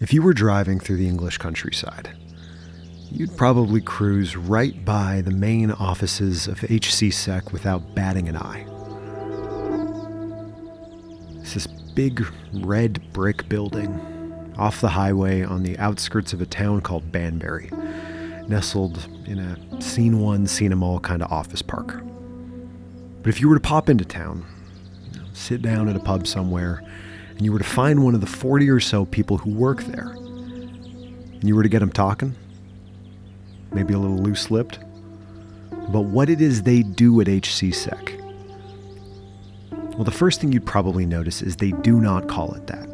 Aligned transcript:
If 0.00 0.14
you 0.14 0.22
were 0.22 0.32
driving 0.32 0.80
through 0.80 0.96
the 0.96 1.06
English 1.06 1.36
countryside, 1.36 2.16
you'd 3.10 3.36
probably 3.36 3.82
cruise 3.82 4.34
right 4.34 4.82
by 4.82 5.20
the 5.20 5.30
main 5.30 5.70
offices 5.70 6.48
of 6.48 6.60
HCSEC 6.60 7.52
without 7.52 7.94
batting 7.94 8.26
an 8.26 8.38
eye. 8.38 8.64
It's 11.42 11.52
this 11.52 11.66
big 11.66 12.26
red 12.54 13.12
brick 13.12 13.46
building 13.50 14.54
off 14.56 14.80
the 14.80 14.88
highway 14.88 15.42
on 15.42 15.64
the 15.64 15.78
outskirts 15.78 16.32
of 16.32 16.40
a 16.40 16.46
town 16.46 16.80
called 16.80 17.12
Banbury, 17.12 17.68
nestled 18.48 19.06
in 19.26 19.38
a 19.38 19.82
seen 19.82 20.18
one, 20.20 20.46
seen 20.46 20.70
them 20.70 20.82
all 20.82 21.00
kind 21.00 21.22
of 21.22 21.30
office 21.30 21.60
park. 21.60 22.02
But 23.20 23.28
if 23.28 23.38
you 23.38 23.50
were 23.50 23.56
to 23.56 23.60
pop 23.60 23.90
into 23.90 24.06
town, 24.06 24.46
sit 25.34 25.60
down 25.60 25.90
at 25.90 25.96
a 25.96 26.00
pub 26.00 26.26
somewhere, 26.26 26.82
and 27.40 27.46
you 27.46 27.52
were 27.54 27.58
to 27.58 27.64
find 27.64 28.04
one 28.04 28.14
of 28.14 28.20
the 28.20 28.26
40 28.26 28.68
or 28.68 28.80
so 28.80 29.06
people 29.06 29.38
who 29.38 29.48
work 29.48 29.82
there, 29.84 30.10
and 30.10 31.42
you 31.42 31.56
were 31.56 31.62
to 31.62 31.70
get 31.70 31.78
them 31.78 31.90
talking, 31.90 32.36
maybe 33.72 33.94
a 33.94 33.98
little 33.98 34.18
loose 34.18 34.50
lipped, 34.50 34.78
about 35.70 36.04
what 36.04 36.28
it 36.28 36.42
is 36.42 36.64
they 36.64 36.82
do 36.82 37.18
at 37.22 37.28
HCSEC. 37.28 38.20
Well, 39.94 40.04
the 40.04 40.10
first 40.10 40.38
thing 40.38 40.52
you'd 40.52 40.66
probably 40.66 41.06
notice 41.06 41.40
is 41.40 41.56
they 41.56 41.70
do 41.70 41.98
not 41.98 42.28
call 42.28 42.52
it 42.52 42.66
that. 42.66 42.86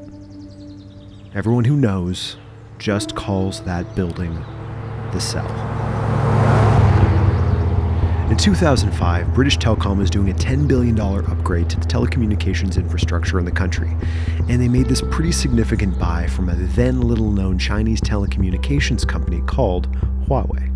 Everyone 1.35 1.65
who 1.65 1.77
knows 1.77 2.37
just 2.79 3.17
calls 3.17 3.63
that 3.63 3.97
building 3.97 4.33
the 5.11 5.19
cell. 5.19 5.86
In 8.37 8.41
2005, 8.41 9.33
British 9.33 9.57
Telecom 9.57 9.97
was 9.97 10.11
doing 10.11 10.29
a 10.29 10.35
$10 10.35 10.69
billion 10.69 11.01
upgrade 11.01 11.71
to 11.71 11.81
the 11.81 11.87
telecommunications 11.87 12.77
infrastructure 12.77 13.39
in 13.39 13.47
the 13.47 13.51
country, 13.51 13.91
and 14.51 14.61
they 14.61 14.69
made 14.69 14.89
this 14.89 15.01
pretty 15.11 15.33
significant 15.33 15.99
buy 15.99 16.27
from 16.27 16.51
a 16.51 16.55
then 16.55 17.01
little 17.01 17.33
known 17.33 17.59
Chinese 17.59 17.99
telecommunications 18.03 19.09
company 19.09 19.41
called 19.47 19.91
Huawei. 20.27 20.71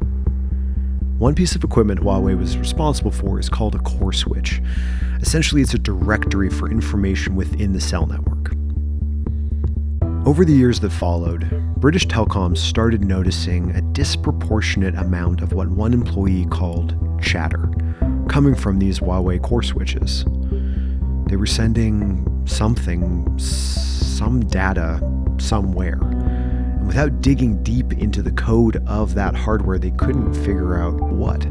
One 1.18 1.34
piece 1.34 1.54
of 1.54 1.62
equipment 1.62 2.00
Huawei 2.00 2.36
was 2.36 2.56
responsible 2.56 3.10
for 3.10 3.38
is 3.38 3.50
called 3.50 3.74
a 3.74 3.80
core 3.80 4.14
switch. 4.14 4.62
Essentially, 5.20 5.60
it's 5.60 5.74
a 5.74 5.78
directory 5.78 6.48
for 6.48 6.70
information 6.70 7.36
within 7.36 7.74
the 7.74 7.80
cell 7.80 8.06
network. 8.06 8.54
Over 10.26 10.46
the 10.46 10.54
years 10.54 10.80
that 10.80 10.92
followed, 10.92 11.69
British 11.80 12.06
Telecom 12.06 12.58
started 12.58 13.06
noticing 13.06 13.70
a 13.70 13.80
disproportionate 13.80 14.94
amount 14.96 15.40
of 15.40 15.54
what 15.54 15.68
one 15.68 15.94
employee 15.94 16.44
called 16.50 16.94
chatter 17.22 17.70
coming 18.28 18.54
from 18.54 18.78
these 18.78 18.98
Huawei 18.98 19.40
core 19.40 19.62
switches. 19.62 20.26
They 21.30 21.36
were 21.36 21.46
sending 21.46 22.26
something, 22.46 23.38
some 23.38 24.44
data, 24.44 25.00
somewhere. 25.38 25.98
And 26.02 26.86
without 26.86 27.22
digging 27.22 27.62
deep 27.62 27.94
into 27.94 28.20
the 28.20 28.32
code 28.32 28.86
of 28.86 29.14
that 29.14 29.34
hardware, 29.34 29.78
they 29.78 29.92
couldn't 29.92 30.34
figure 30.34 30.76
out 30.76 31.00
what. 31.00 31.46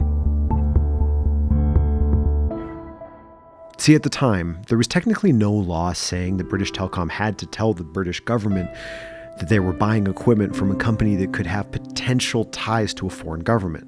See, 3.79 3.95
at 3.95 4.03
the 4.03 4.09
time, 4.09 4.61
there 4.67 4.77
was 4.77 4.87
technically 4.87 5.31
no 5.31 5.51
law 5.51 5.93
saying 5.93 6.37
that 6.37 6.49
British 6.49 6.71
Telecom 6.71 7.09
had 7.09 7.39
to 7.39 7.47
tell 7.47 7.73
the 7.73 7.83
British 7.83 8.19
government 8.19 8.69
that 9.39 9.49
they 9.49 9.59
were 9.59 9.73
buying 9.73 10.07
equipment 10.07 10.55
from 10.55 10.71
a 10.71 10.75
company 10.75 11.15
that 11.15 11.33
could 11.33 11.47
have 11.47 11.71
potential 11.71 12.45
ties 12.45 12.93
to 12.95 13.07
a 13.07 13.09
foreign 13.09 13.41
government. 13.41 13.87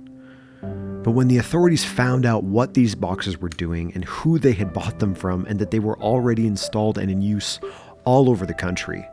But 1.03 1.11
when 1.11 1.27
the 1.27 1.37
authorities 1.37 1.83
found 1.83 2.25
out 2.25 2.43
what 2.43 2.73
these 2.73 2.95
boxes 2.95 3.37
were 3.39 3.49
doing 3.49 3.91
and 3.93 4.05
who 4.05 4.37
they 4.37 4.53
had 4.53 4.71
bought 4.73 4.99
them 4.99 5.15
from, 5.15 5.45
and 5.45 5.59
that 5.59 5.71
they 5.71 5.79
were 5.79 5.99
already 5.99 6.45
installed 6.47 6.97
and 6.97 7.09
in 7.09 7.21
use 7.21 7.59
all 8.05 8.29
over 8.29 8.45
the 8.45 8.53
country, 8.53 9.05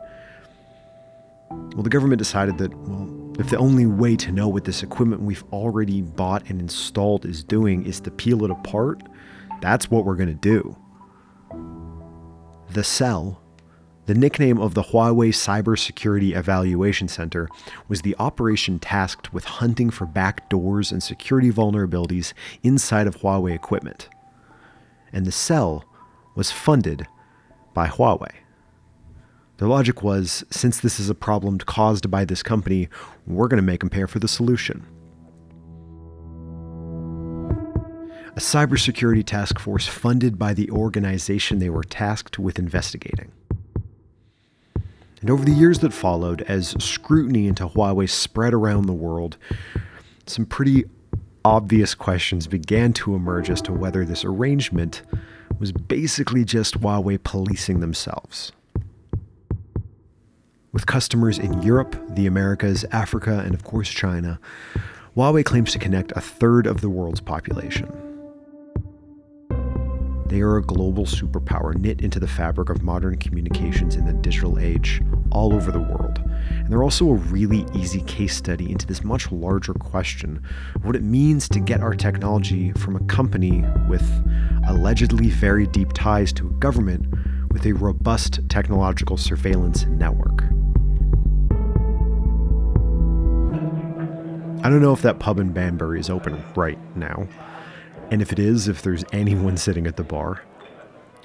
well, 1.49 1.83
the 1.83 1.89
government 1.89 2.19
decided 2.19 2.57
that, 2.59 2.73
well, 2.75 3.09
if 3.39 3.49
the 3.49 3.57
only 3.57 3.85
way 3.85 4.15
to 4.17 4.31
know 4.31 4.47
what 4.47 4.65
this 4.65 4.83
equipment 4.83 5.21
we've 5.21 5.43
already 5.51 6.01
bought 6.01 6.47
and 6.49 6.61
installed 6.61 7.25
is 7.25 7.43
doing 7.43 7.85
is 7.85 7.99
to 8.01 8.11
peel 8.11 8.43
it 8.43 8.51
apart, 8.51 9.01
that's 9.61 9.89
what 9.89 10.05
we're 10.05 10.15
going 10.15 10.29
to 10.29 10.35
do. 10.35 10.77
The 12.71 12.83
Cell, 12.83 13.41
the 14.09 14.15
nickname 14.15 14.57
of 14.57 14.73
the 14.73 14.81
Huawei 14.81 15.29
Cybersecurity 15.29 16.35
Evaluation 16.35 17.07
Center, 17.07 17.47
was 17.87 18.01
the 18.01 18.15
operation 18.17 18.79
tasked 18.79 19.31
with 19.31 19.45
hunting 19.45 19.91
for 19.91 20.07
backdoors 20.07 20.91
and 20.91 21.03
security 21.03 21.51
vulnerabilities 21.51 22.33
inside 22.63 23.05
of 23.05 23.17
Huawei 23.17 23.53
equipment. 23.53 24.09
And 25.13 25.27
the 25.27 25.31
Cell 25.31 25.85
was 26.33 26.49
funded 26.49 27.05
by 27.75 27.87
Huawei. 27.87 28.31
Their 29.57 29.67
logic 29.67 30.01
was 30.01 30.43
since 30.49 30.79
this 30.79 30.99
is 30.99 31.11
a 31.11 31.13
problem 31.13 31.59
caused 31.59 32.09
by 32.09 32.25
this 32.25 32.41
company, 32.41 32.89
we're 33.27 33.47
going 33.47 33.61
to 33.61 33.71
make 33.71 33.81
them 33.81 33.91
pay 33.91 34.07
for 34.07 34.17
the 34.17 34.27
solution. 34.27 34.87
a 38.35 38.41
cybersecurity 38.41 39.25
task 39.25 39.59
force 39.59 39.85
funded 39.85 40.39
by 40.39 40.53
the 40.53 40.69
organization 40.71 41.59
they 41.59 41.69
were 41.69 41.83
tasked 41.83 42.39
with 42.39 42.57
investigating. 42.57 43.33
And 45.21 45.29
over 45.29 45.43
the 45.43 45.51
years 45.51 45.79
that 45.79 45.93
followed, 45.93 46.43
as 46.43 46.75
scrutiny 46.79 47.47
into 47.47 47.67
Huawei 47.67 48.09
spread 48.09 48.53
around 48.53 48.85
the 48.85 48.93
world, 48.93 49.37
some 50.25 50.45
pretty 50.45 50.85
obvious 51.43 51.93
questions 51.93 52.47
began 52.47 52.93
to 52.93 53.15
emerge 53.15 53.49
as 53.49 53.61
to 53.63 53.73
whether 53.73 54.05
this 54.05 54.23
arrangement 54.23 55.01
was 55.59 55.71
basically 55.71 56.45
just 56.45 56.79
Huawei 56.79 57.21
policing 57.21 57.79
themselves. 57.81 58.51
With 60.71 60.85
customers 60.85 61.37
in 61.39 61.61
Europe, 61.63 61.95
the 62.09 62.27
Americas, 62.27 62.85
Africa, 62.91 63.41
and 63.43 63.53
of 63.53 63.63
course 63.63 63.89
China, 63.89 64.39
Huawei 65.17 65.43
claims 65.43 65.71
to 65.73 65.79
connect 65.79 66.13
a 66.13 66.21
third 66.21 66.65
of 66.65 66.79
the 66.81 66.89
world's 66.89 67.21
population. 67.21 68.08
They 70.29 70.41
are 70.41 70.57
a 70.57 70.61
global 70.61 71.05
superpower 71.05 71.75
knit 71.75 72.01
into 72.01 72.19
the 72.19 72.27
fabric 72.27 72.69
of 72.69 72.83
modern 72.83 73.17
communications 73.17 73.95
in 73.95 74.05
the 74.05 74.13
digital 74.13 74.59
age 74.59 75.01
all 75.31 75.55
over 75.55 75.71
the 75.71 75.79
world. 75.79 76.21
And 76.49 76.69
they're 76.69 76.83
also 76.83 77.09
a 77.09 77.15
really 77.15 77.65
easy 77.73 78.01
case 78.01 78.35
study 78.35 78.71
into 78.71 78.85
this 78.85 79.03
much 79.03 79.31
larger 79.31 79.73
question 79.73 80.43
of 80.75 80.85
what 80.85 80.95
it 80.95 81.01
means 81.01 81.49
to 81.49 81.59
get 81.59 81.81
our 81.81 81.95
technology 81.95 82.71
from 82.73 82.95
a 82.95 83.03
company 83.05 83.65
with 83.89 84.07
allegedly 84.67 85.29
very 85.29 85.65
deep 85.65 85.93
ties 85.93 86.31
to 86.33 86.45
a 86.45 86.51
government 86.59 87.11
with 87.51 87.65
a 87.65 87.73
robust 87.73 88.39
technological 88.49 89.17
surveillance 89.17 89.85
network. 89.85 90.43
I 94.63 94.69
don't 94.69 94.83
know 94.83 94.93
if 94.93 95.01
that 95.01 95.17
pub 95.19 95.39
in 95.39 95.53
Banbury 95.53 95.99
is 95.99 96.11
open 96.11 96.43
right 96.55 96.77
now. 96.95 97.27
And 98.11 98.21
if 98.21 98.31
it 98.31 98.39
is, 98.39 98.67
if 98.67 98.81
there's 98.81 99.05
anyone 99.11 99.57
sitting 99.57 99.85
at 99.85 99.97
the 99.97 100.03
bar. 100.03 100.41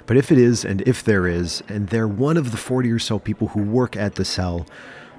But 0.06 0.17
if 0.17 0.31
it 0.31 0.39
is, 0.39 0.65
and 0.65 0.83
if 0.83 1.03
there 1.03 1.27
is, 1.27 1.62
and 1.69 1.89
they're 1.89 2.09
one 2.09 2.37
of 2.37 2.50
the 2.50 2.59
40 2.59 2.91
or 2.91 2.99
so 2.99 3.19
people 3.19 3.49
who 3.49 3.62
work 3.62 3.97
at 3.97 4.17
the 4.17 4.25
cell, 4.25 4.67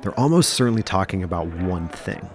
they're 0.01 0.19
almost 0.19 0.53
certainly 0.53 0.83
talking 0.83 1.23
about 1.23 1.47
one 1.47 1.87
thing. 1.87 2.29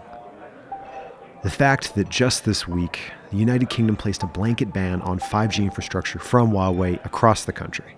The 1.43 1.51
fact 1.51 1.95
that 1.95 2.09
just 2.09 2.45
this 2.45 2.67
week, 2.67 3.01
the 3.31 3.37
United 3.37 3.71
Kingdom 3.71 3.97
placed 3.97 4.23
a 4.23 4.27
blanket 4.27 4.73
ban 4.73 5.01
on 5.03 5.21
5G 5.21 5.63
infrastructure 5.63 6.19
from 6.19 6.51
Huawei 6.51 7.03
across 7.05 7.45
the 7.45 7.53
country. 7.53 7.97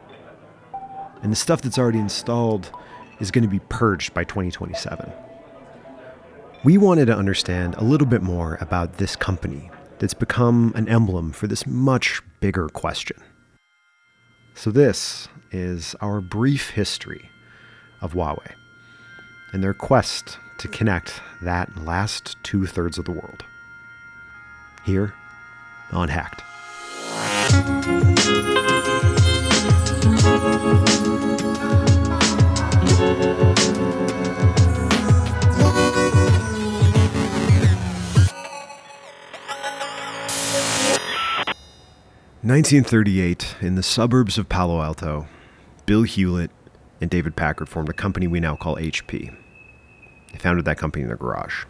And 1.23 1.33
the 1.33 1.37
stuff 1.37 1.63
that's 1.63 1.79
already 1.79 1.99
installed 1.99 2.71
is 3.21 3.31
going 3.31 3.43
to 3.43 3.49
be 3.49 3.61
purged 3.69 4.13
by 4.13 4.25
2027. 4.25 5.11
We 6.63 6.77
wanted 6.77 7.07
to 7.07 7.17
understand 7.17 7.75
a 7.77 7.85
little 7.85 8.07
bit 8.07 8.23
more 8.23 8.59
about 8.61 8.99
this 8.99 9.17
company 9.17 9.71
that's 9.99 10.15
become 10.15 10.73
an 10.75 10.89
emblem 10.89 11.33
for 11.33 11.47
this 11.47 11.67
much 11.67 12.23
bigger 12.41 12.69
question. 12.69 13.17
So, 14.55 14.71
this 14.71 15.29
is 15.51 15.95
our 16.01 16.21
brief 16.21 16.71
history 16.71 17.31
of 18.01 18.15
Huawei 18.15 18.53
and 19.53 19.63
their 19.63 19.75
quest 19.75 20.39
to 20.59 20.69
connect 20.69 21.21
that 21.43 21.77
last 21.85 22.37
two 22.43 22.67
thirds 22.67 22.99
of 22.99 23.05
the 23.05 23.13
world. 23.13 23.45
Here 24.85 25.15
on 25.93 26.09
Hacked. 26.09 26.43
1938, 42.45 43.55
in 43.61 43.77
the 43.77 43.85
suburbs 43.85 44.37
of 44.37 44.49
Palo 44.49 44.83
Alto, 44.83 45.29
Bill 45.87 46.03
Hewlett 46.03 46.51
and 47.01 47.09
David 47.09 47.37
Packard 47.37 47.69
formed 47.69 47.89
a 47.89 47.93
company 47.93 48.27
we 48.27 48.41
now 48.41 48.57
call 48.57 48.75
HP. 48.75 49.33
They 50.33 50.39
founded 50.39 50.65
that 50.65 50.77
company 50.77 51.03
in 51.03 51.09
their 51.09 51.17
garage. 51.17 51.67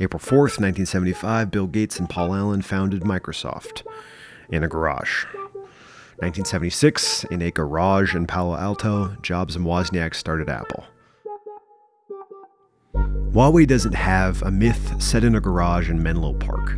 April 0.00 0.18
4th, 0.18 0.58
1975, 0.58 1.52
Bill 1.52 1.68
Gates 1.68 2.00
and 2.00 2.10
Paul 2.10 2.34
Allen 2.34 2.62
founded 2.62 3.02
Microsoft 3.02 3.86
in 4.48 4.64
a 4.64 4.68
garage. 4.68 5.24
1976, 6.18 7.22
in 7.30 7.42
a 7.42 7.52
garage 7.52 8.16
in 8.16 8.26
Palo 8.26 8.56
Alto, 8.56 9.16
Jobs 9.22 9.54
and 9.54 9.64
Wozniak 9.64 10.16
started 10.16 10.48
Apple. 10.48 10.84
Huawei 12.92 13.68
doesn't 13.68 13.94
have 13.94 14.42
a 14.42 14.50
myth 14.50 15.00
set 15.00 15.22
in 15.22 15.36
a 15.36 15.40
garage 15.40 15.88
in 15.88 16.02
Menlo 16.02 16.32
Park. 16.32 16.76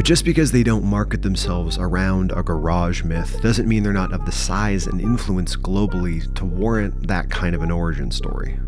But 0.00 0.06
just 0.06 0.24
because 0.24 0.50
they 0.50 0.62
don't 0.62 0.86
market 0.86 1.20
themselves 1.20 1.76
around 1.76 2.32
a 2.32 2.42
garage 2.42 3.04
myth 3.04 3.38
doesn't 3.42 3.68
mean 3.68 3.82
they're 3.82 3.92
not 3.92 4.14
of 4.14 4.24
the 4.24 4.32
size 4.32 4.86
and 4.86 4.98
influence 4.98 5.56
globally 5.56 6.34
to 6.36 6.46
warrant 6.46 7.08
that 7.08 7.28
kind 7.28 7.54
of 7.54 7.60
an 7.60 7.70
origin 7.70 8.10
story. 8.10 8.58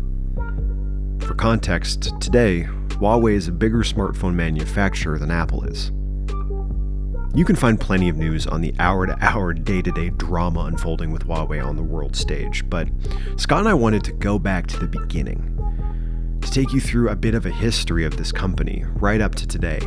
For 1.21 1.33
context, 1.33 2.13
today, 2.21 2.67
Huawei 2.89 3.33
is 3.33 3.47
a 3.47 3.51
bigger 3.51 3.79
smartphone 3.79 4.35
manufacturer 4.35 5.17
than 5.17 5.31
Apple 5.31 5.63
is. 5.63 5.89
You 7.35 7.45
can 7.45 7.55
find 7.55 7.81
plenty 7.81 8.09
of 8.09 8.15
news 8.15 8.45
on 8.45 8.61
the 8.61 8.75
hour 8.77 9.07
to 9.07 9.17
hour, 9.19 9.53
day 9.53 9.81
to 9.81 9.91
day 9.91 10.11
drama 10.11 10.65
unfolding 10.65 11.09
with 11.09 11.25
Huawei 11.25 11.65
on 11.65 11.77
the 11.77 11.81
world 11.81 12.15
stage, 12.15 12.63
but 12.69 12.89
Scott 13.37 13.61
and 13.61 13.69
I 13.69 13.73
wanted 13.73 14.03
to 14.03 14.11
go 14.11 14.37
back 14.37 14.67
to 14.67 14.79
the 14.79 14.87
beginning 14.87 15.49
to 16.41 16.51
take 16.51 16.73
you 16.73 16.79
through 16.79 17.09
a 17.09 17.15
bit 17.15 17.33
of 17.33 17.47
a 17.47 17.51
history 17.51 18.05
of 18.05 18.17
this 18.17 18.31
company 18.31 18.85
right 18.99 19.19
up 19.19 19.33
to 19.33 19.47
today 19.47 19.79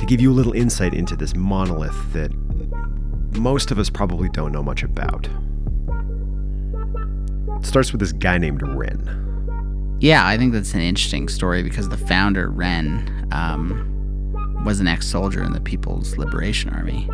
to 0.00 0.06
give 0.06 0.18
you 0.18 0.32
a 0.32 0.34
little 0.34 0.54
insight 0.54 0.94
into 0.94 1.14
this 1.14 1.36
monolith 1.36 2.12
that 2.14 2.32
most 3.36 3.70
of 3.70 3.78
us 3.78 3.90
probably 3.90 4.30
don't 4.30 4.50
know 4.50 4.62
much 4.62 4.82
about. 4.82 5.28
It 7.58 7.66
starts 7.66 7.92
with 7.92 8.00
this 8.00 8.12
guy 8.12 8.38
named 8.38 8.62
Ren. 8.62 9.98
Yeah, 10.00 10.26
I 10.26 10.38
think 10.38 10.54
that's 10.54 10.72
an 10.72 10.80
interesting 10.80 11.28
story 11.28 11.62
because 11.62 11.90
the 11.90 11.98
founder, 11.98 12.48
Ren, 12.48 13.28
um, 13.30 14.64
was 14.64 14.80
an 14.80 14.88
ex 14.88 15.06
soldier 15.06 15.42
in 15.42 15.52
the 15.52 15.60
People's 15.60 16.16
Liberation 16.16 16.70
Army 16.70 17.06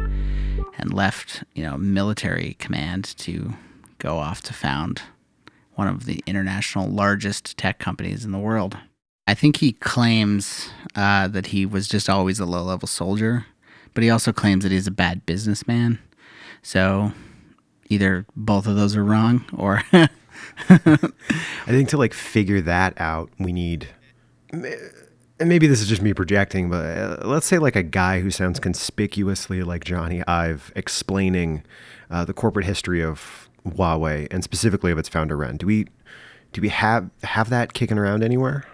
and 0.78 0.94
left, 0.94 1.42
you 1.56 1.64
know, 1.64 1.76
military 1.76 2.54
command 2.60 3.16
to 3.18 3.54
go 3.98 4.18
off 4.18 4.42
to 4.42 4.52
found 4.52 5.02
one 5.74 5.88
of 5.88 6.04
the 6.04 6.22
international 6.24 6.88
largest 6.88 7.58
tech 7.58 7.80
companies 7.80 8.24
in 8.24 8.30
the 8.30 8.38
world. 8.38 8.76
I 9.26 9.34
think 9.34 9.56
he 9.56 9.72
claims 9.72 10.70
uh, 10.94 11.28
that 11.28 11.48
he 11.48 11.66
was 11.66 11.88
just 11.88 12.08
always 12.08 12.38
a 12.38 12.46
low 12.46 12.62
level 12.62 12.86
soldier, 12.86 13.46
but 13.94 14.04
he 14.04 14.10
also 14.10 14.32
claims 14.32 14.62
that 14.62 14.72
he's 14.72 14.86
a 14.86 14.92
bad 14.92 15.26
businessman. 15.26 15.98
So 16.62 17.12
either 17.88 18.26
both 18.36 18.66
of 18.66 18.76
those 18.76 18.96
are 18.96 19.04
wrong 19.04 19.44
or. 19.56 19.82
I 20.68 21.66
think 21.66 21.88
to 21.90 21.96
like 21.96 22.14
figure 22.14 22.60
that 22.62 23.00
out, 23.00 23.30
we 23.38 23.52
need. 23.52 23.88
And 24.50 25.48
maybe 25.48 25.66
this 25.66 25.80
is 25.80 25.88
just 25.88 26.02
me 26.02 26.14
projecting, 26.14 26.70
but 26.70 26.98
uh, 26.98 27.18
let's 27.26 27.46
say 27.46 27.58
like 27.58 27.76
a 27.76 27.82
guy 27.82 28.20
who 28.20 28.30
sounds 28.30 28.60
conspicuously 28.60 29.62
like 29.62 29.84
Jony 29.84 30.22
Ive 30.26 30.72
explaining 30.76 31.64
uh, 32.10 32.24
the 32.24 32.32
corporate 32.32 32.66
history 32.66 33.02
of 33.02 33.48
Huawei 33.66 34.28
and 34.30 34.44
specifically 34.44 34.92
of 34.92 34.98
its 34.98 35.08
founder 35.08 35.36
Ren. 35.36 35.56
Do 35.56 35.66
we 35.66 35.86
do 36.52 36.60
we 36.60 36.68
have 36.68 37.10
have 37.22 37.50
that 37.50 37.74
kicking 37.74 37.98
around 37.98 38.22
anywhere? 38.22 38.64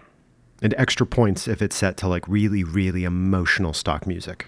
And 0.63 0.75
extra 0.79 1.07
points 1.07 1.49
if 1.49 1.61
it's 1.61 1.77
set 1.77 1.97
to 1.99 2.09
like 2.09 2.27
really, 2.29 2.65
really 2.65 3.05
emotional 3.05 3.73
stock 3.73 4.07
music. 4.07 4.47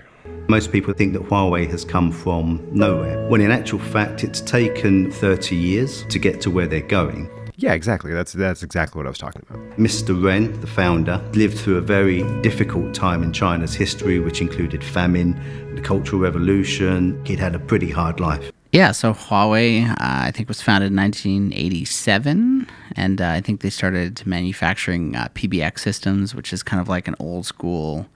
Most 0.49 0.73
people 0.73 0.95
think 0.95 1.13
that 1.13 1.23
Huawei 1.23 1.69
has 1.71 1.85
come 1.85 2.11
from 2.11 2.67
nowhere, 2.71 3.29
when 3.29 3.41
in 3.41 3.51
actual 3.51 3.79
fact, 3.79 4.25
it's 4.25 4.41
taken 4.41 5.11
30 5.11 5.55
years 5.57 6.05
to 6.09 6.19
get 6.19 6.41
to 6.43 6.51
where 6.51 6.67
they're 6.67 6.81
going. 6.81 7.29
Yeah, 7.57 7.73
exactly. 7.73 8.13
That's 8.13 8.33
that's 8.33 8.63
exactly 8.65 8.99
what 8.99 9.07
I 9.07 9.11
was 9.11 9.19
talking 9.19 9.43
about. 9.49 9.79
Mr. 9.79 10.21
Ren, 10.21 10.59
the 10.61 10.67
founder, 10.67 11.23
lived 11.35 11.57
through 11.57 11.77
a 11.77 11.81
very 11.81 12.23
difficult 12.41 12.95
time 12.95 13.23
in 13.23 13.33
China's 13.33 13.75
history, 13.75 14.19
which 14.19 14.41
included 14.41 14.83
famine, 14.83 15.35
the 15.77 15.81
Cultural 15.81 16.21
Revolution. 16.21 17.25
He'd 17.25 17.39
had 17.39 17.55
a 17.55 17.61
pretty 17.61 17.91
hard 17.91 18.19
life. 18.19 18.51
Yeah, 18.75 18.91
so 18.91 19.15
Huawei, 19.15 19.89
uh, 19.89 19.95
I 20.01 20.33
think, 20.33 20.49
was 20.49 20.61
founded 20.61 20.91
in 20.91 20.97
1987, 20.97 22.67
and 22.97 23.21
uh, 23.21 23.29
I 23.29 23.41
think 23.41 23.61
they 23.61 23.71
started 23.71 24.27
manufacturing 24.27 25.15
uh, 25.15 25.29
PBX 25.33 25.79
systems, 25.79 26.35
which 26.35 26.53
is 26.53 26.65
kind 26.65 26.81
of 26.81 26.89
like 26.89 27.07
an 27.07 27.15
old 27.21 27.47
school. 27.47 28.09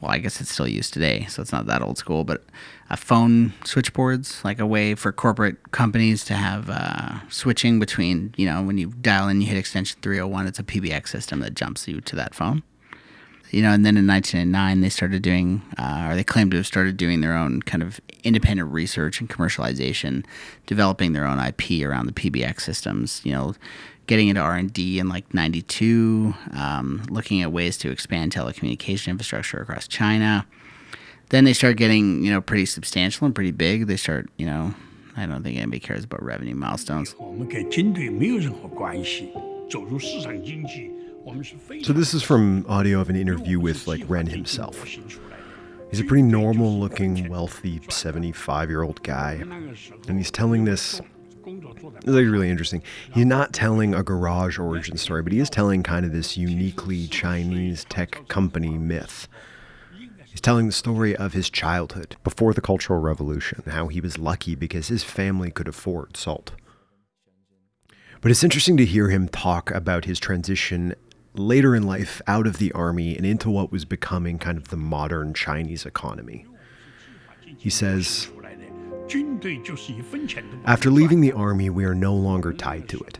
Well, 0.00 0.12
I 0.12 0.18
guess 0.18 0.40
it's 0.40 0.52
still 0.52 0.68
used 0.68 0.94
today, 0.94 1.26
so 1.28 1.42
it's 1.42 1.50
not 1.50 1.66
that 1.66 1.82
old 1.82 1.98
school, 1.98 2.22
but 2.22 2.44
a 2.90 2.96
phone 2.96 3.54
switchboards, 3.64 4.40
like 4.44 4.60
a 4.60 4.66
way 4.66 4.94
for 4.94 5.10
corporate 5.10 5.72
companies 5.72 6.24
to 6.26 6.34
have 6.34 6.70
uh, 6.70 7.18
switching 7.28 7.80
between, 7.80 8.32
you 8.36 8.46
know, 8.46 8.62
when 8.62 8.78
you 8.78 8.92
dial 9.00 9.26
in, 9.26 9.40
you 9.40 9.48
hit 9.48 9.58
extension 9.58 9.98
301, 10.00 10.46
it's 10.46 10.60
a 10.60 10.62
PBX 10.62 11.08
system 11.08 11.40
that 11.40 11.54
jumps 11.54 11.88
you 11.88 12.00
to 12.02 12.14
that 12.14 12.36
phone 12.36 12.62
you 13.50 13.62
know, 13.62 13.72
and 13.72 13.84
then 13.84 13.96
in 13.96 14.06
1909 14.06 14.80
they 14.80 14.88
started 14.88 15.22
doing, 15.22 15.62
uh, 15.78 16.08
or 16.10 16.16
they 16.16 16.24
claimed 16.24 16.50
to 16.52 16.58
have 16.58 16.66
started 16.66 16.96
doing 16.96 17.20
their 17.20 17.34
own 17.34 17.62
kind 17.62 17.82
of 17.82 18.00
independent 18.24 18.70
research 18.72 19.20
and 19.20 19.28
commercialization, 19.28 20.24
developing 20.66 21.12
their 21.12 21.24
own 21.24 21.38
IP 21.38 21.82
around 21.86 22.06
the 22.06 22.12
PBX 22.12 22.60
systems. 22.60 23.20
You 23.24 23.32
know, 23.32 23.54
getting 24.06 24.28
into 24.28 24.40
R&D 24.40 24.98
in 24.98 25.08
like 25.08 25.32
92, 25.32 26.34
um, 26.52 27.04
looking 27.08 27.42
at 27.42 27.52
ways 27.52 27.76
to 27.78 27.90
expand 27.90 28.32
telecommunication 28.32 29.08
infrastructure 29.08 29.60
across 29.60 29.86
China. 29.86 30.46
Then 31.28 31.44
they 31.44 31.52
start 31.52 31.76
getting, 31.76 32.24
you 32.24 32.32
know, 32.32 32.40
pretty 32.40 32.64
substantial 32.66 33.26
and 33.26 33.34
pretty 33.34 33.50
big. 33.50 33.86
They 33.86 33.98
start, 33.98 34.30
you 34.38 34.46
know, 34.46 34.74
I 35.16 35.26
don't 35.26 35.42
think 35.42 35.58
anybody 35.58 35.80
cares 35.80 36.04
about 36.04 36.22
revenue 36.22 36.54
milestones. 36.54 37.14
So 41.82 41.92
this 41.92 42.14
is 42.14 42.22
from 42.22 42.64
audio 42.68 43.00
of 43.00 43.10
an 43.10 43.16
interview 43.16 43.60
with 43.60 43.86
like 43.86 44.02
Ren 44.08 44.26
himself. 44.26 44.82
He's 45.90 46.00
a 46.00 46.04
pretty 46.04 46.22
normal 46.22 46.78
looking, 46.78 47.28
wealthy 47.28 47.80
75 47.88 48.70
year 48.70 48.82
old 48.82 49.02
guy. 49.02 49.42
And 50.08 50.18
he's 50.18 50.30
telling 50.30 50.64
this. 50.64 51.00
It's 51.46 52.06
like 52.06 52.26
really 52.26 52.50
interesting. 52.50 52.82
He's 53.14 53.24
not 53.24 53.52
telling 53.54 53.94
a 53.94 54.02
garage 54.02 54.58
origin 54.58 54.98
story, 54.98 55.22
but 55.22 55.32
he 55.32 55.38
is 55.38 55.48
telling 55.48 55.82
kind 55.82 56.04
of 56.04 56.12
this 56.12 56.36
uniquely 56.36 57.06
Chinese 57.06 57.84
tech 57.88 58.28
company 58.28 58.76
myth. 58.76 59.28
He's 60.26 60.42
telling 60.42 60.66
the 60.66 60.72
story 60.72 61.16
of 61.16 61.32
his 61.32 61.48
childhood 61.48 62.16
before 62.22 62.52
the 62.52 62.60
Cultural 62.60 63.00
Revolution, 63.00 63.62
how 63.66 63.88
he 63.88 64.00
was 64.00 64.18
lucky 64.18 64.54
because 64.54 64.88
his 64.88 65.02
family 65.02 65.50
could 65.50 65.68
afford 65.68 66.16
salt. 66.16 66.52
But 68.20 68.30
it's 68.30 68.42
interesting 68.42 68.76
to 68.78 68.84
hear 68.84 69.08
him 69.08 69.28
talk 69.28 69.70
about 69.70 70.04
his 70.04 70.18
transition 70.18 70.94
later 71.34 71.76
in 71.76 71.84
life 71.84 72.20
out 72.26 72.46
of 72.46 72.58
the 72.58 72.72
army 72.72 73.16
and 73.16 73.24
into 73.24 73.48
what 73.48 73.70
was 73.70 73.84
becoming 73.84 74.38
kind 74.38 74.58
of 74.58 74.68
the 74.68 74.76
modern 74.76 75.34
Chinese 75.34 75.86
economy. 75.86 76.44
He 77.56 77.70
says, 77.70 78.28
After 80.64 80.90
leaving 80.90 81.20
the 81.20 81.32
army, 81.32 81.70
we 81.70 81.84
are 81.84 81.94
no 81.94 82.14
longer 82.14 82.52
tied 82.52 82.88
to 82.88 82.98
it. 83.00 83.18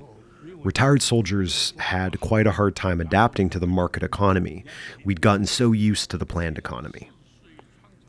Retired 0.65 1.01
soldiers 1.01 1.73
had 1.79 2.19
quite 2.21 2.49
a 2.49 2.53
hard 2.53 2.75
time 2.75 3.01
adapting 3.01 3.49
to 3.51 3.61
the 3.61 3.67
market 3.67 4.03
economy. 4.03 4.65
We'd 5.05 5.21
gotten 5.21 5.47
so 5.47 5.71
used 5.71 6.11
to 6.11 6.19
the 6.19 6.27
planned 6.27 6.59
economy. 6.59 7.11